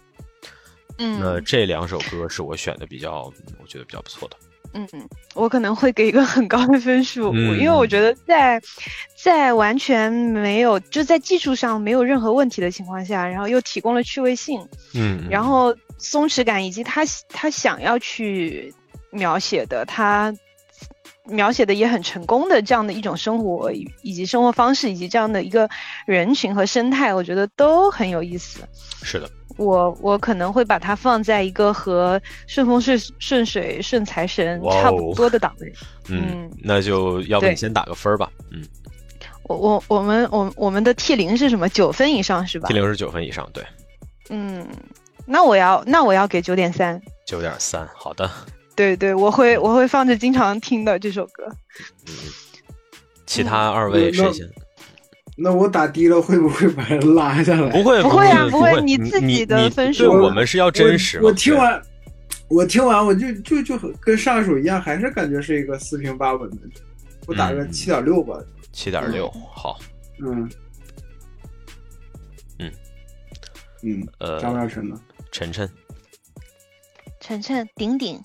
[0.97, 3.31] 嗯那嗯这两首歌是我选的比较，
[3.61, 4.37] 我觉得比较不错的。
[4.73, 4.89] 嗯，
[5.35, 8.59] 我可能会给一个很高的分数，嗯因为我觉得在
[9.15, 18.73] 在完全没有就在技术上没有任何问题的情况下，然后又提供了趣味性，嗯，然后松弛感以及他他想要去
[19.11, 20.33] 描写的，他
[21.27, 25.69] 描写的也很成功的这样的一种生活以以及生活方式以及这样的一个
[26.07, 28.61] 人群和生态，我觉得都很有意思。
[29.03, 35.73] 是的，我我可能会把它放在一个和顺风顺顺水顺财神差不多的档位。
[36.09, 38.31] 嗯嗯，那就要不你先打个分儿吧。
[38.53, 38.63] 嗯
[39.47, 41.69] 我我我们我我们的 T 零是什么？
[41.69, 42.73] 九分以上是吧，T？
[42.73, 43.63] 零是九分以上，对，
[44.31, 44.67] 嗯，
[45.27, 46.99] 那我要那我要给九点三。
[47.27, 48.31] 九点三，好的。
[48.75, 51.45] 对对，我会我会放着经常听的这首歌。
[52.07, 52.15] 嗯，
[53.27, 54.49] 其他二位谁先？
[55.37, 57.71] 那我打低了会不会把人拉下来？
[57.71, 61.19] 不会不会啊不会，你你自己的分数对我们是要真实。
[61.21, 61.83] 我我听完，
[62.49, 66.57] 我听完我就就就跟上一首一样，还是感觉是一个四平八稳的。
[67.27, 68.39] 我打个嗯七点六吧。
[68.73, 69.79] 七点六，好，
[70.21, 70.51] 嗯
[72.59, 72.73] 嗯
[73.83, 75.01] 嗯，呃，张大晨呢？
[75.33, 75.69] 晨晨，
[77.21, 78.21] 晨晨顶顶，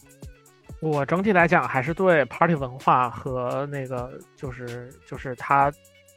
[0.81, 5.72] 我整体来讲还是对 party 文化和那个就是就是它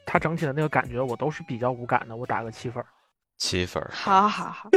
[0.06, 2.82] 它整体的那个感觉，我都是比较无感的，我打个七分。
[3.42, 3.90] 七分儿。
[3.92, 4.70] 好好好，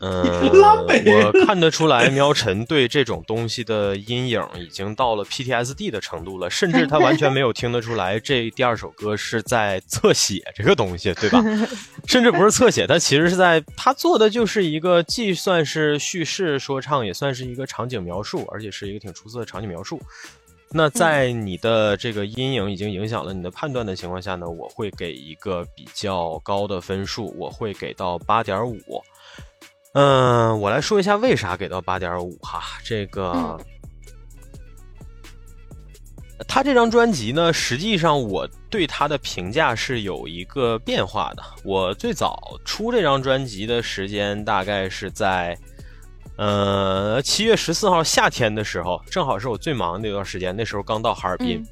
[0.00, 11.44] 嗯，拉美我看得出来，喵晨对这种东西的阴影已经到了 PTSD 的程度了，甚至他完全没有听得出来这第二首歌是在侧写这个东西，对吧？
[12.08, 20.00] 甚至不是侧写，他其实是在他做的就是一个既算是叙事说唱，也算是一个场景描述，而且是一个挺出色的场景描述。
[20.72, 28.78] 那在你的这个阴影已经影响了你的判断的情况下呢，我会给一个比较高的分数，我会给到八点五。
[29.94, 32.62] 嗯，我来说一下为啥给到八点五哈。
[32.84, 33.58] 这个，嗯
[36.48, 41.42] 他这张专辑呢，实际上我对他的评价是有一个变化的。
[41.64, 45.56] 我最早出这张专辑的时间大概是在，
[46.40, 51.58] 呃，七月十四号夏天的时候，正好是我最忙的一段时间，那时候刚到哈尔滨。
[51.58, 51.66] 嗯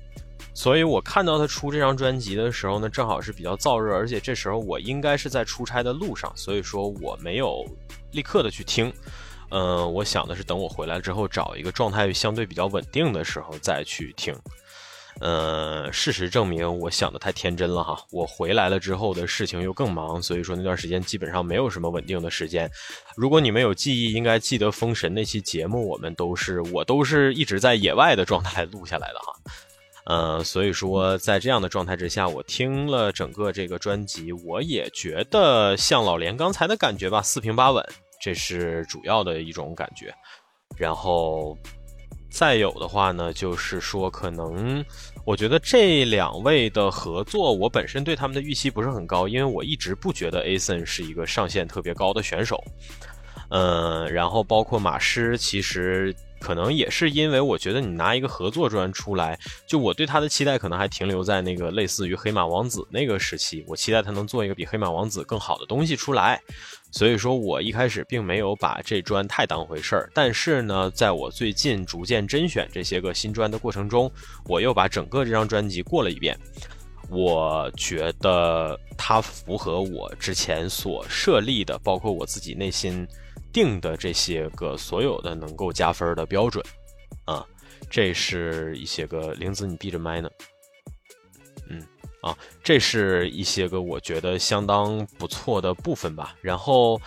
[0.53, 7.65] 所以我看到他出这张专辑的时候呢，正好是比较燥热，而且这时候我应该是在出差的路上，所以说我没有
[8.11, 8.93] 立刻的去听。
[9.51, 14.35] 嗯、我想的是等我回来之后，找一个状态相对比较稳定的时候再去听。
[15.21, 18.01] 呃，事实证明，我想的太天真了哈。
[18.13, 22.71] 我回来了之后的事情又更忙，所以说那段时间基本上没有什么稳定的时间。
[23.17, 29.33] 如果你们有记忆，应该记得《封神》那期节目，我们都是我都是一直在野外的状态录下来的哈。
[30.07, 37.85] 呃，所以说在这样的状态之下，我听了整个这个专辑，我也觉得像老连刚才的感觉吧，四平八稳，
[38.21, 40.15] 这是主要的一种感觉。
[40.77, 41.59] 然后
[42.31, 44.85] 再有的话呢，就是说可能
[45.25, 52.63] 我觉得这两位的合作，我本身对他们的预期不是很高，因为我一直不觉得 Ason 是一个上限特别高的选手。
[53.51, 66.41] 嗯，然后包括马师，其实可能也是因为我觉得你拿一个合作专出来，就我对他的期待可能还停留在那个类似于黑马王子那个时期，我期待他能做一个比黑马王子更好的东西出来，
[66.91, 70.11] 所以说我一开始并没有把这专太当回事儿。
[70.15, 74.11] 但是呢，在我最近逐渐甄选这些个新专的过程中，
[74.45, 76.39] 我又把整个这张专辑过了一遍。
[77.11, 83.09] 我觉得它符合我之前所设立的，包括我自己内心
[83.53, 86.65] 定的这些个所有的能够加分的标准，
[87.25, 87.45] 啊，
[87.91, 90.29] 这是一些个玲子，你闭着麦呢，
[91.71, 91.83] 嗯，
[92.21, 96.35] 啊，这是一些个我觉得相当不错的部分吧。
[96.41, 97.01] 然后，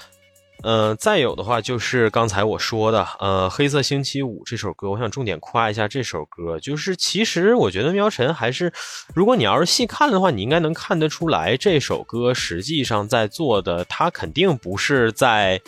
[0.63, 6.59] 呃，再有的话就是刚才我说的，呃，《黑色星期五》这首歌，我想重点夸一下这首歌。
[6.59, 8.71] 就是其实我觉得喵晨还是，
[9.13, 15.61] 如果你要是细看的话，你应该能看得出来，这首歌实际上在做的，它肯定不是在。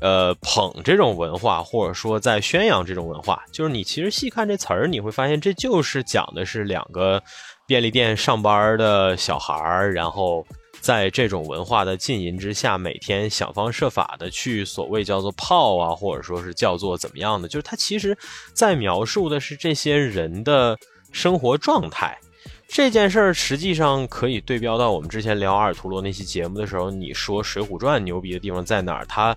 [0.00, 7.22] 呃，捧这种文化，或者说在宣扬这种文化，就是你其实细看这词儿，你会发现这就是讲的是两个
[7.66, 10.44] 便利店上班的小孩儿，然后
[10.80, 18.16] 在这种文化的浸淫之下，每天想方设法的去所谓叫做泡啊，或者说是叫做怎么样的，就是他其实
[18.52, 20.76] 在描述的是这些人的
[21.12, 22.18] 生活状态。
[22.66, 29.06] 这件事儿实际上可以对标到我们之前聊阿尔图罗那期节目的时候，你说《水浒传》牛逼的地方在哪儿？
[29.06, 29.36] 它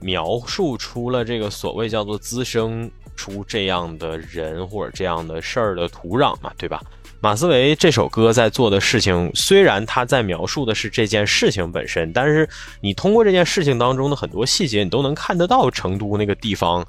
[0.00, 6.80] 描述出了这个所谓叫做滋生出这样的人或者这样的事儿的土壤嘛，对吧？
[7.22, 12.48] 马思唯这首歌在做的事情，虽然他在描述的是这件事情本身，但是
[12.80, 16.82] 你通过这件事情当中的很多细节，你都能看得到成都那个地方，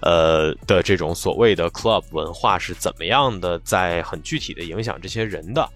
[0.00, 5.68] 呃的这种所谓的 club 文化是怎么样的，在很具体的影响这些人的。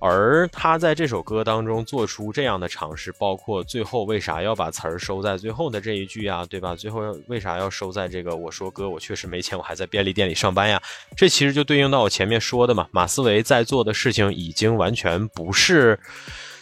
[0.00, 6.76] 而他在这首歌当中做出这样的尝试，包括最后为啥要把词儿收在最后的这一句啊，对吧？
[6.76, 10.80] 最后为啥要收在这个“我说哥，我确实没钱，我还在便利店里上班呀”？
[11.16, 15.98] 这其实就对应到我前面说的嘛，马思唯在做的事情已经完全不是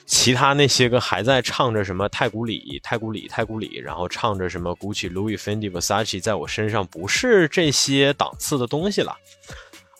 [0.06, 9.14] 其他那些个还在唱着什么太古里、太古里、太古里，然后唱着什么 Gucci、Louis、Fendi、Versace，在我身上不是这些档次的东西了。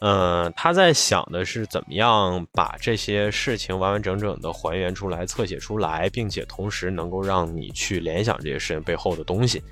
[0.01, 9.63] 嗯，他在想的是怎么样把这些事情完完整整的还原出来、侧写出来，并且同时能够让你去联想这些事情背后的东西。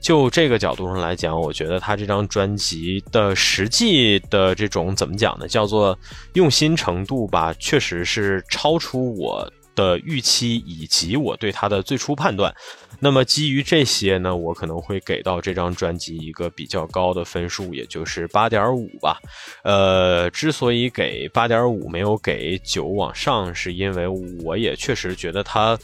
[0.00, 5.46] 就这个角度上来讲，我觉得他这张专辑的实际的这种怎么讲呢？
[5.46, 5.96] 叫做
[6.32, 12.54] 用心程度吧，确实是超出我的预期以及我对他的最初判断。
[12.98, 19.18] 那么基于这些呢，我可能会给到这张专辑一个比较高的分数，也就是八点五吧。
[19.64, 24.06] 呃，之所以给八点五没有给九往上，是因为
[24.44, 25.78] 我也确实觉得它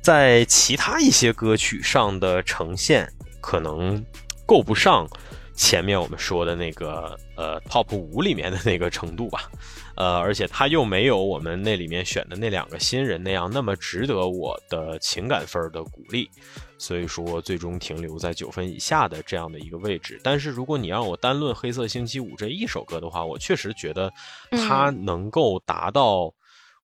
[0.00, 3.08] 在其他一些歌曲上的呈现
[3.40, 4.04] 可能
[4.44, 5.06] 够不上
[5.54, 9.48] 前面我们说的那个呃 top 五里面的那个程度吧。
[9.94, 16.30] 呃，而且他又没有我们那里面选的那两个新人那样那么值得我的情感分的鼓励，
[16.78, 20.20] 所以说最终停留在九分以下的这样的一个位置。
[20.24, 24.12] 但是如果你让我单论《黑色星期五》这一首歌的话，我确实觉得
[24.50, 26.32] 它能够达到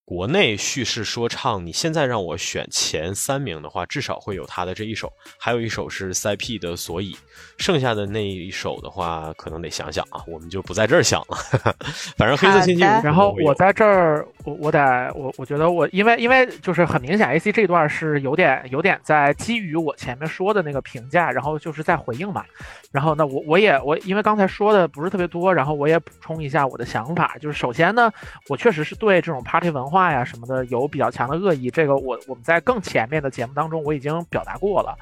[0.09, 1.67] 国内叙事说唱。
[1.67, 7.13] 你现在让我选前三名的话，至少会有他的这一首，还有一首是 CP 的《所以》，
[7.59, 11.37] 剩下的那一首的话，可能得想想啊，我们就不在这儿想了。
[12.17, 22.45] 反正《黑色星期五》然后我在这儿，我我得我我觉得我因为因为就是很明显，AC 这段是有点有点在基于我前面说的那个评价，然后就是在回应嘛。
[22.91, 27.37] 然后呢，我我也我因为刚才说的不是特别多，然后我也补充一下我的想法。
[27.39, 28.11] 就是首先呢，
[28.49, 31.69] 我确实是对这种 party 文化呀什么的有比较强的恶意。
[31.71, 34.97] 这个我我们在更前面的节目当中我已经表达过了。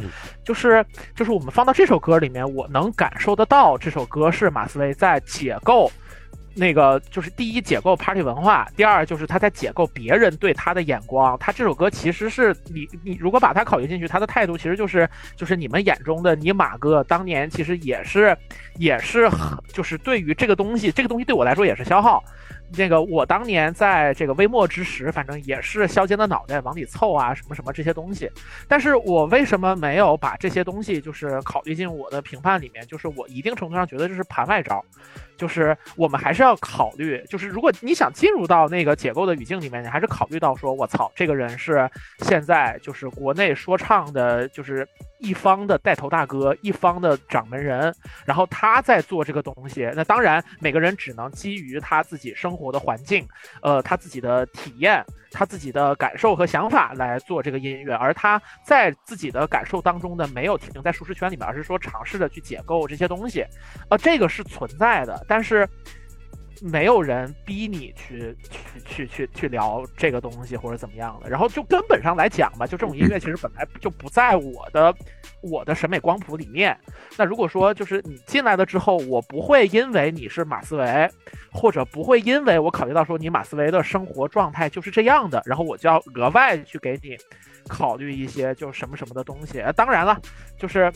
[0.44, 5.90] 就是就是我们放到这首歌里面，我能感受得到这首歌是马思唯在解构。
[6.56, 11.36] 那个就是第一解构 party 文化，第二就是他在解构别人对他的眼光。
[11.38, 18.34] 他这首歌其实是你你如果把它考虑进去，他的态度其实就是就是你们眼中的你马哥当年其实也是
[18.76, 19.28] 也是
[19.68, 22.24] 就是对于这个东西，这个东西对我来说也是消耗。
[22.76, 28.28] 那个我当年在这个微末之时，反正也是削尖的脑袋往里凑啊，什么什么这些东西。
[28.66, 32.84] 但是我为什么没有把这些东西就是考虑进我的评判里面？
[32.88, 34.84] 就是我一定程度上觉得这是盘外招，
[35.36, 41.88] 就是我们还是要考虑，就是如果你想进入到那个解构的语境里面，你还是考虑到说，我操，这个人是
[42.20, 44.88] 现在就是国内说唱的，就是
[45.18, 47.94] 一方的带头大哥，一方的掌门人，
[48.24, 49.90] 然后他在做这个东西。
[49.94, 53.26] 那当然，每个人只能基于他自己生活的环境，
[53.62, 63.44] 呃，他自己的体验，他自己的感受和想法来做这个音乐，而他在自己的感受当中呢，没有停留在舒适圈里面，而是说尝试着去解构这些东西，
[63.88, 65.68] 呃，这个是存在的，但是。
[66.62, 68.36] 没有人逼你去
[68.84, 74.94] 去去去去聊这个东西或者怎么样的，然后就根本上来讲吧，就这种音乐其实本来就不在我的
[75.42, 76.76] 我的审美光谱里面。
[77.16, 81.10] 那如果说就是你进来了之后，我不会因为你是马思唯，
[81.52, 87.16] 或者不会因为我考虑到说你马思唯的生活状态就是这样的，然后我就要额外去给你
[87.68, 89.64] 考虑一些就什么什么的东西。
[89.76, 90.20] 当然了，
[90.58, 90.92] 就是。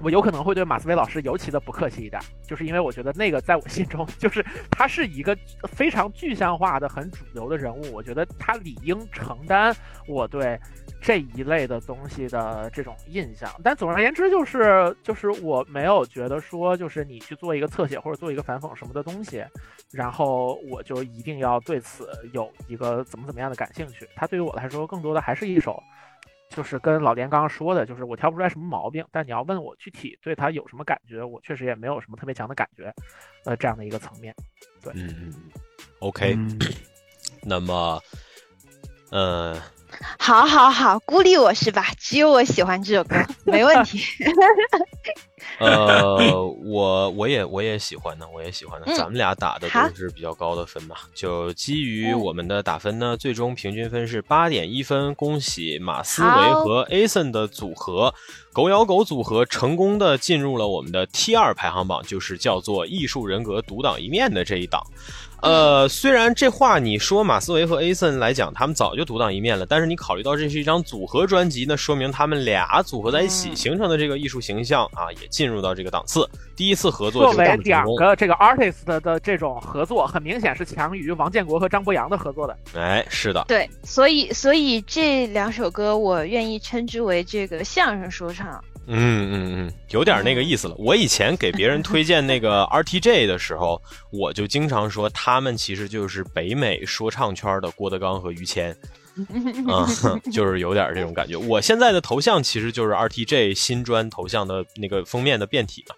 [0.00, 9.74] 我有可能会对马思唯老师尤其的不客气一点，就是因为我觉得那个在我心中，就是他是一个非常具象化的、很主流的人物，我觉得他理应承担
[10.06, 10.58] 我对
[11.00, 13.50] 这一类的东西的这种印象。
[13.64, 19.44] 但总而言之，就是就是我没有觉得说，就是你去做一个侧写或者做一个反讽什么的东西，
[19.90, 24.08] 然后我就一定要对此有一个怎么怎么样的感兴趣。
[24.14, 25.82] 它对于我来说，更多的还是一首。
[26.50, 32.92] 就是跟老连刚刚说的，就是我挑不出来什么毛病，但你要问我具体对他有什么感觉，我确实也没有什么特别强的感觉，
[33.44, 34.34] 呃，这样的一个层面。
[34.82, 35.32] 对，嗯
[36.00, 36.36] ，OK，
[37.42, 38.00] 那么，
[39.10, 39.60] 呃，
[40.18, 41.84] 好，好，好，孤立我是吧？
[41.98, 43.98] 只有我喜欢这首歌，没问题。
[45.66, 48.86] 呃，我我也我也喜欢呢，我也喜欢呢。
[48.96, 50.96] 咱们俩打的都是比较高的分嘛？
[51.14, 55.14] 就基于我们的打分呢，最终平均分是八点一分。
[55.14, 58.14] 恭喜马思唯和 Ason 的组合，
[58.52, 64.80] 狗咬狗组合成功的进入了我们的 T 二排行榜，就是叫做艺术人格独当一面的这一档。
[65.40, 76.28] 呃，虽然这话你说马思唯和 Ason 来讲，他们早就独当一面了，但是你考虑到这是一张组合专辑，那说明他们俩组合在一起形成的这个艺术形象啊，也进入到这个档次。
[76.58, 82.58] 第一次合作作为两个这个 artist 的这种合作，很明显是强于王建国和张博洋的合作的。
[82.74, 88.60] 哎，是的，对，所以所以这两首歌我愿意称之为这个相声说唱。
[88.88, 90.74] 嗯嗯嗯，有点那个意思了。
[90.78, 93.80] 我以前给别人推荐那个 RTJ 的时候，
[94.10, 98.76] 我就经常说他们其实就是北美说唱圈的郭德纲和于谦，
[99.68, 99.86] 啊
[100.32, 101.36] 就是有点这种感觉。
[101.36, 105.94] 我现在的头像其实就是 RTJ 新专头像的那个封面的变体嘛。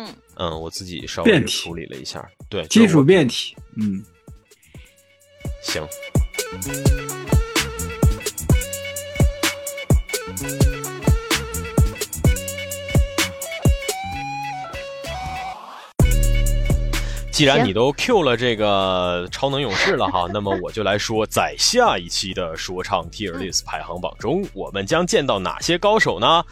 [0.00, 0.14] 嗯。
[0.36, 3.54] 嗯，我自己稍微处理了一下，对，金属变体。
[3.76, 4.02] 嗯，
[5.62, 5.86] 行。
[17.32, 26.44] 既然你都 Q 了这个超能勇士了哈， 那么我就来说，在下一期的说唱 Tier List 排行榜中，我们将见到哪些高手呢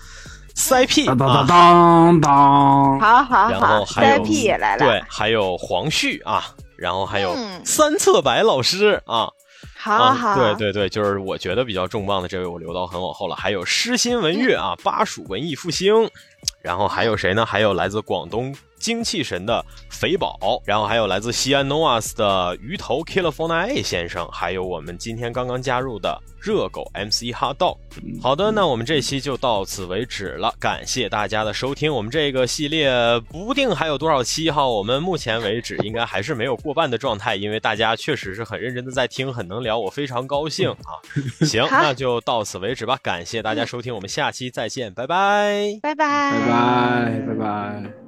[0.59, 6.45] ？CP 当当当当，好好然后还有 CP 也来了，对，还有黄旭啊，
[6.77, 9.31] 然后还有三侧白老师啊，
[9.79, 13.37] 好好，对对对，就是我觉得比较重磅的这位，我留到很往后了。
[13.37, 16.11] 还有诗心文乐啊，巴蜀文艺复兴，
[16.61, 17.47] 然后还有谁呢？
[17.47, 18.53] 还有来自广东。
[18.79, 27.77] 精气神的肥宝，然后还有来自西安 Noas 的鱼头 California A 先生，还有我们今天刚刚加入的热狗 MC 哈道。
[28.23, 31.93] 好的，那我们这期就到此为止了，感谢大家的收听。
[31.93, 32.91] 我们这个系列
[33.29, 40.95] 不定还有多少期哈，我们目前为止应该还是没有过半的状态，因为大家确实是很认真的在听，很能聊，我非常高兴啊。
[41.45, 48.08] 行， 那就到此为止吧，感谢大家收听，我们下期再见，拜拜，拜拜，拜拜，拜拜。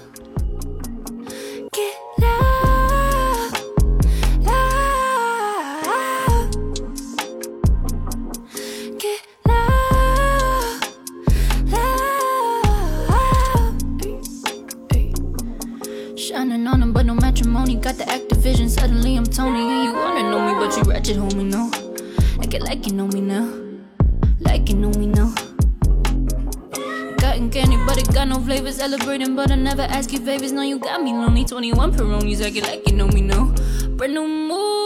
[30.51, 31.45] know you got me lonely.
[31.45, 33.53] 21 Peronis, I get like you know me, no.
[33.95, 34.80] Brand new move.